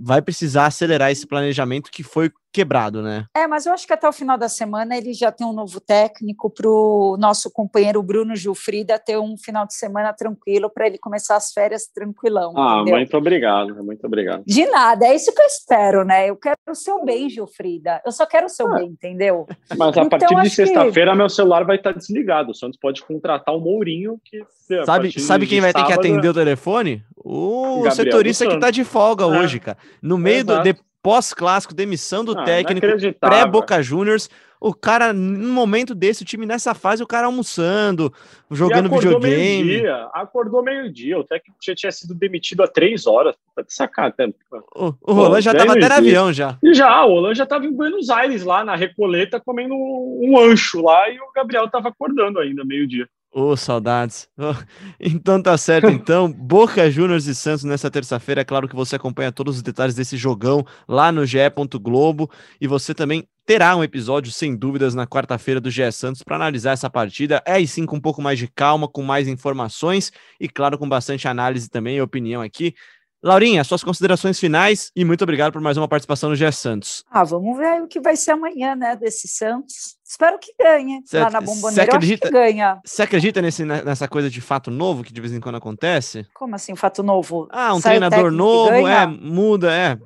vai 0.00 0.22
precisar 0.22 0.66
acelerar 0.66 1.10
esse 1.10 1.26
planejamento 1.26 1.90
que 1.90 2.02
foi 2.02 2.30
quebrado, 2.54 3.02
né? 3.02 3.26
É, 3.36 3.48
mas 3.48 3.66
eu 3.66 3.72
acho 3.72 3.84
que 3.84 3.92
até 3.92 4.08
o 4.08 4.12
final 4.12 4.38
da 4.38 4.48
semana 4.48 4.96
ele 4.96 5.12
já 5.12 5.32
tem 5.32 5.44
um 5.44 5.52
novo 5.52 5.80
técnico 5.80 6.48
para 6.48 6.68
o 6.68 7.16
nosso 7.18 7.50
companheiro 7.50 8.00
Bruno 8.00 8.36
Gilfrida 8.36 8.96
ter 8.96 9.18
um 9.18 9.36
final 9.36 9.66
de 9.66 9.74
semana 9.74 10.12
tranquilo 10.12 10.70
para 10.70 10.86
ele 10.86 10.96
começar 10.96 11.34
as 11.34 11.52
férias 11.52 11.88
tranquilão. 11.88 12.54
Ah, 12.56 12.76
entendeu? 12.76 12.96
muito 12.96 13.16
obrigado, 13.16 13.84
muito 13.84 14.06
obrigado. 14.06 14.44
De 14.46 14.66
nada, 14.66 15.06
é 15.06 15.16
isso 15.16 15.34
que 15.34 15.42
eu 15.42 15.46
espero, 15.46 16.04
né? 16.04 16.30
Eu 16.30 16.36
quero 16.36 16.56
o 16.70 16.74
seu 16.76 17.04
bem, 17.04 17.28
Gilfrida. 17.28 18.00
Eu 18.06 18.12
só 18.12 18.24
quero 18.24 18.46
o 18.46 18.48
seu 18.48 18.68
ah, 18.68 18.76
bem, 18.76 18.86
entendeu? 18.86 19.46
Mas 19.76 19.96
a 19.96 20.02
então, 20.02 20.08
partir 20.08 20.40
de 20.40 20.50
sexta-feira 20.50 21.10
que... 21.10 21.16
meu 21.16 21.28
celular 21.28 21.64
vai 21.64 21.76
estar 21.76 21.92
desligado. 21.92 22.52
O 22.52 22.54
Santos 22.54 22.78
pode 22.78 23.02
contratar 23.02 23.52
o 23.52 23.60
Mourinho 23.60 24.20
que 24.24 24.44
sabe, 24.84 25.20
sabe 25.20 25.46
quem 25.48 25.60
vai 25.60 25.72
sábado... 25.72 25.88
ter 25.88 25.92
que 25.92 26.06
atender 26.06 26.28
o 26.28 26.34
telefone? 26.34 27.02
O 27.16 27.82
Gabriel 27.82 27.92
setorista 27.92 28.46
que 28.46 28.54
está 28.54 28.70
de 28.70 28.84
folga 28.84 29.24
é. 29.24 29.26
hoje, 29.26 29.58
cara. 29.58 29.78
No 30.00 30.16
meio 30.16 30.44
do 30.44 30.62
de, 30.62 30.76
pós-clássico, 31.04 31.74
demissão 31.74 32.24
do 32.24 32.32
ah, 32.32 32.44
técnico, 32.44 32.86
pré-Boca 33.20 33.82
Juniors. 33.82 34.30
O 34.58 34.72
cara, 34.72 35.12
num 35.12 35.52
momento 35.52 35.94
desse, 35.94 36.22
o 36.22 36.24
time 36.24 36.46
nessa 36.46 36.72
fase, 36.72 37.02
o 37.02 37.06
cara 37.06 37.26
almoçando, 37.26 38.10
jogando 38.50 38.88
videogame. 38.88 39.62
Meio-dia, 39.62 40.08
acordou 40.14 40.62
meio-dia. 40.62 41.18
O 41.18 41.24
técnico 41.24 41.58
já 41.62 41.74
tinha 41.74 41.92
sido 41.92 42.14
demitido 42.14 42.62
há 42.62 42.66
três 42.66 43.06
horas. 43.06 43.36
Tá 43.54 43.60
de 43.60 43.74
sacanagem. 43.74 44.34
O, 44.74 44.94
o 45.02 45.12
Roland 45.12 45.42
já 45.42 45.52
tava 45.52 45.72
até 45.72 45.86
no 45.86 45.94
avião 45.94 46.32
já. 46.32 46.56
Já, 46.72 47.04
o 47.04 47.08
Roland 47.10 47.34
já 47.34 47.44
tava 47.44 47.66
em 47.66 47.72
Buenos 47.72 48.08
Aires, 48.08 48.42
lá 48.42 48.64
na 48.64 48.74
Recoleta, 48.74 49.38
comendo 49.38 49.74
um 49.74 50.38
ancho 50.38 50.80
lá, 50.80 51.10
e 51.10 51.20
o 51.20 51.30
Gabriel 51.36 51.68
tava 51.68 51.90
acordando 51.90 52.40
ainda, 52.40 52.64
meio-dia. 52.64 53.06
Ô, 53.36 53.48
oh, 53.48 53.56
saudades. 53.56 54.28
Oh, 54.38 54.54
então 55.00 55.42
tá 55.42 55.58
certo, 55.58 55.88
então. 55.90 56.30
Boca 56.30 56.88
Juniors 56.88 57.26
e 57.26 57.34
Santos 57.34 57.64
nessa 57.64 57.90
terça-feira. 57.90 58.42
É 58.42 58.44
claro 58.44 58.68
que 58.68 58.76
você 58.76 58.94
acompanha 58.94 59.32
todos 59.32 59.56
os 59.56 59.62
detalhes 59.62 59.96
desse 59.96 60.16
jogão 60.16 60.64
lá 60.86 61.10
no 61.10 61.26
GE. 61.26 61.38
Globo 61.82 62.30
e 62.60 62.68
você 62.68 62.94
também 62.94 63.26
terá 63.44 63.74
um 63.74 63.82
episódio, 63.82 64.30
sem 64.30 64.54
dúvidas, 64.54 64.94
na 64.94 65.04
quarta-feira 65.04 65.60
do 65.60 65.68
GE 65.68 65.90
Santos 65.90 66.22
para 66.22 66.36
analisar 66.36 66.74
essa 66.74 66.88
partida. 66.88 67.42
É 67.44 67.54
aí 67.54 67.66
sim 67.66 67.84
com 67.84 67.96
um 67.96 68.00
pouco 68.00 68.22
mais 68.22 68.38
de 68.38 68.46
calma, 68.46 68.86
com 68.86 69.02
mais 69.02 69.26
informações 69.26 70.12
e, 70.38 70.48
claro, 70.48 70.78
com 70.78 70.88
bastante 70.88 71.26
análise 71.26 71.68
também 71.68 71.96
e 71.96 72.02
opinião 72.02 72.40
aqui. 72.40 72.72
Laurinha, 73.20 73.64
suas 73.64 73.82
considerações 73.82 74.38
finais 74.38 74.92
e 74.94 75.04
muito 75.04 75.24
obrigado 75.24 75.50
por 75.50 75.60
mais 75.60 75.76
uma 75.76 75.88
participação 75.88 76.30
no 76.30 76.36
GE 76.36 76.52
Santos. 76.52 77.02
Ah, 77.10 77.24
vamos 77.24 77.56
ver 77.56 77.82
o 77.82 77.88
que 77.88 77.98
vai 77.98 78.14
ser 78.14 78.32
amanhã, 78.32 78.76
né, 78.76 78.94
desse 78.94 79.26
Santos. 79.26 79.96
Espero 80.06 80.38
que 80.38 80.54
ganhe. 80.60 81.00
Cê, 81.06 81.18
lá 81.18 81.30
na 81.30 81.40
Bomboneira, 81.40 81.84
acredita, 81.84 82.30
ganha. 82.30 82.78
Você 82.84 83.02
acredita 83.02 83.40
nesse, 83.40 83.64
nessa 83.64 84.06
coisa 84.06 84.28
de 84.28 84.40
fato 84.40 84.70
novo 84.70 85.02
que 85.02 85.12
de 85.12 85.20
vez 85.20 85.32
em 85.32 85.40
quando 85.40 85.56
acontece? 85.56 86.26
Como 86.34 86.54
assim, 86.54 86.76
fato 86.76 87.02
novo? 87.02 87.48
Ah, 87.50 87.74
um 87.74 87.80
sai 87.80 87.92
treinador 87.92 88.30
novo, 88.30 88.86
é, 88.86 89.06
muda, 89.06 89.72
é. 89.72 89.96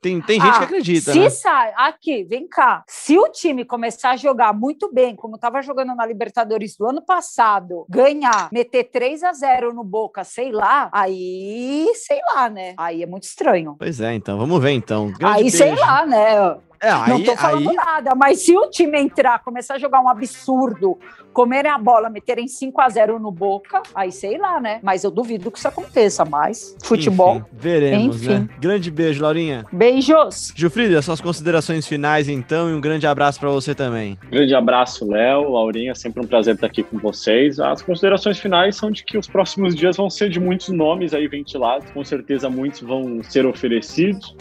Tem, 0.00 0.22
tem 0.22 0.40
gente 0.40 0.54
ah, 0.54 0.58
que 0.58 0.64
acredita. 0.64 1.12
Se 1.12 1.18
né? 1.18 1.28
sai, 1.28 1.72
aqui, 1.76 2.24
vem 2.24 2.48
cá. 2.48 2.82
Se 2.88 3.18
o 3.18 3.28
time 3.28 3.64
começar 3.64 4.12
a 4.12 4.16
jogar 4.16 4.54
muito 4.54 4.90
bem, 4.90 5.14
como 5.14 5.34
estava 5.34 5.60
jogando 5.60 5.94
na 5.94 6.06
Libertadores 6.06 6.74
do 6.76 6.86
ano 6.86 7.04
passado, 7.04 7.84
ganhar, 7.90 8.48
meter 8.50 8.84
3 8.84 9.22
a 9.22 9.32
0 9.34 9.74
no 9.74 9.84
Boca, 9.84 10.24
sei 10.24 10.50
lá, 10.50 10.88
aí, 10.92 11.92
sei 11.94 12.20
lá, 12.34 12.48
né? 12.48 12.74
Aí 12.78 13.02
é 13.02 13.06
muito 13.06 13.24
estranho. 13.24 13.76
Pois 13.78 14.00
é, 14.00 14.14
então, 14.14 14.38
vamos 14.38 14.62
ver 14.62 14.70
então. 14.70 15.12
Grande 15.12 15.36
aí, 15.36 15.42
beijo. 15.42 15.58
sei 15.58 15.74
lá, 15.74 16.06
né? 16.06 16.56
É, 16.80 16.90
aí, 16.90 17.08
não 17.08 17.22
tô 17.22 17.36
falando 17.36 17.70
aí... 17.70 17.76
nada, 17.76 18.14
mas 18.14 18.40
se 18.40 18.56
o 18.56 18.68
time 18.68 18.98
entrar, 19.00 19.42
começar 19.42 19.74
a 19.74 19.78
jogar 19.78 20.00
um 20.00 20.08
absurdo, 20.08 20.98
comerem 21.32 21.70
a 21.70 21.76
bola, 21.76 22.08
meterem 22.08 22.48
5 22.48 22.80
a 22.80 22.88
0 22.88 23.18
no 23.18 23.30
Boca, 23.30 23.82
aí 23.94 24.10
sei 24.10 24.38
lá, 24.38 24.58
né? 24.58 24.80
Mas 24.82 25.04
eu 25.04 25.10
duvido 25.10 25.50
que 25.50 25.58
isso 25.58 25.68
aconteça, 25.68 26.24
mas 26.24 26.74
futebol. 26.82 27.36
Enfim, 27.36 27.46
veremos, 27.52 28.16
Enfim. 28.16 28.28
né? 28.28 28.48
Grande 28.58 28.90
beijo, 28.90 29.22
Laurinha. 29.22 29.66
Beijos. 29.70 30.52
Gilfrida, 30.56 31.02
suas 31.02 31.20
considerações 31.20 31.86
finais 31.86 32.28
então 32.28 32.70
e 32.70 32.74
um 32.74 32.80
grande 32.80 33.06
abraço 33.06 33.38
para 33.38 33.50
você 33.50 33.74
também. 33.74 34.18
Grande 34.30 34.54
abraço, 34.54 35.06
Léo, 35.06 35.50
Laurinha, 35.50 35.94
sempre 35.94 36.22
um 36.22 36.26
prazer 36.26 36.54
estar 36.54 36.68
aqui 36.68 36.82
com 36.82 36.98
vocês. 36.98 37.60
As 37.60 37.82
considerações 37.82 38.38
finais 38.38 38.76
são 38.76 38.90
de 38.90 39.04
que 39.04 39.18
os 39.18 39.26
próximos 39.26 39.74
dias 39.74 39.96
vão 39.96 40.08
ser 40.08 40.30
de 40.30 40.40
muitos 40.40 40.68
nomes 40.70 41.12
aí 41.12 41.28
ventilados, 41.28 41.90
com 41.90 42.02
certeza 42.02 42.48
muitos 42.48 42.80
vão 42.80 43.22
ser 43.22 43.44
oferecidos 43.44 44.34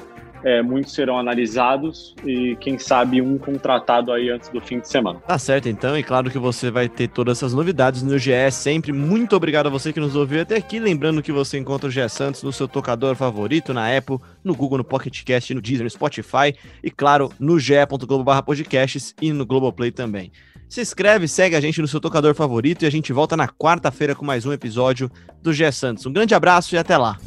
é, 0.46 0.62
muitos 0.62 0.94
serão 0.94 1.18
analisados 1.18 2.14
e 2.24 2.56
quem 2.62 2.78
sabe 2.78 3.20
um 3.20 3.36
contratado 3.36 4.12
aí 4.12 4.30
antes 4.30 4.48
do 4.50 4.62
fim 4.62 4.80
de 4.80 4.88
semana. 4.88 5.20
Tá 5.22 5.40
certo 5.40 5.68
então, 5.68 5.98
e 5.98 6.04
claro 6.04 6.30
que 6.30 6.38
você 6.38 6.70
vai 6.70 6.88
ter 6.88 7.08
todas 7.08 7.40
essas 7.40 7.52
novidades 7.52 8.04
no 8.04 8.16
GE 8.20 8.52
sempre. 8.52 8.94
Muito 8.94 9.36
obrigado 9.36 9.66
a 9.66 9.70
você 9.72 9.92
que 9.92 10.00
nos 10.00 10.16
ouviu 10.16 10.44
até 10.44 10.56
aqui. 10.56 10.80
Lembrando 10.80 11.24
que 11.24 11.32
você 11.32 11.58
encontra 11.58 11.90
o 11.90 11.92
GE 11.92 12.08
Santos 12.10 12.44
no 12.44 12.54
seu 12.54 12.68
tocador 12.68 13.16
favorito, 13.16 13.74
na 13.74 13.98
Apple, 13.98 14.20
no 14.44 14.56
Google, 14.56 14.78
no 14.78 14.84
Pocket 14.84 15.24
Cast, 15.24 15.52
no 15.52 15.62
Deezer, 15.62 15.84
no 15.84 15.90
Spotify 15.90 16.54
e 16.84 16.92
claro, 16.92 17.32
no 17.40 17.58
ge.globo/podcasts 17.58 19.16
e 19.20 19.34
no 19.34 19.48
Globoplay 19.48 19.90
também. 19.90 20.32
Se 20.70 20.80
inscreve, 20.80 21.28
segue 21.28 21.56
a 21.56 21.62
gente 21.62 21.82
no 21.82 21.88
seu 21.88 22.00
tocador 22.00 22.36
favorito 22.36 22.84
e 22.84 22.86
a 22.86 22.92
gente 22.92 23.12
volta 23.12 23.36
na 23.36 23.48
quarta-feira 23.48 24.14
com 24.14 24.24
mais 24.24 24.46
um 24.46 24.54
episódio 24.54 25.10
do 25.42 25.52
GE 25.52 25.72
Santos. 25.72 26.06
Um 26.06 26.14
grande 26.14 26.36
abraço 26.36 26.76
e 26.76 26.78
até 26.78 26.96
lá. 26.96 27.18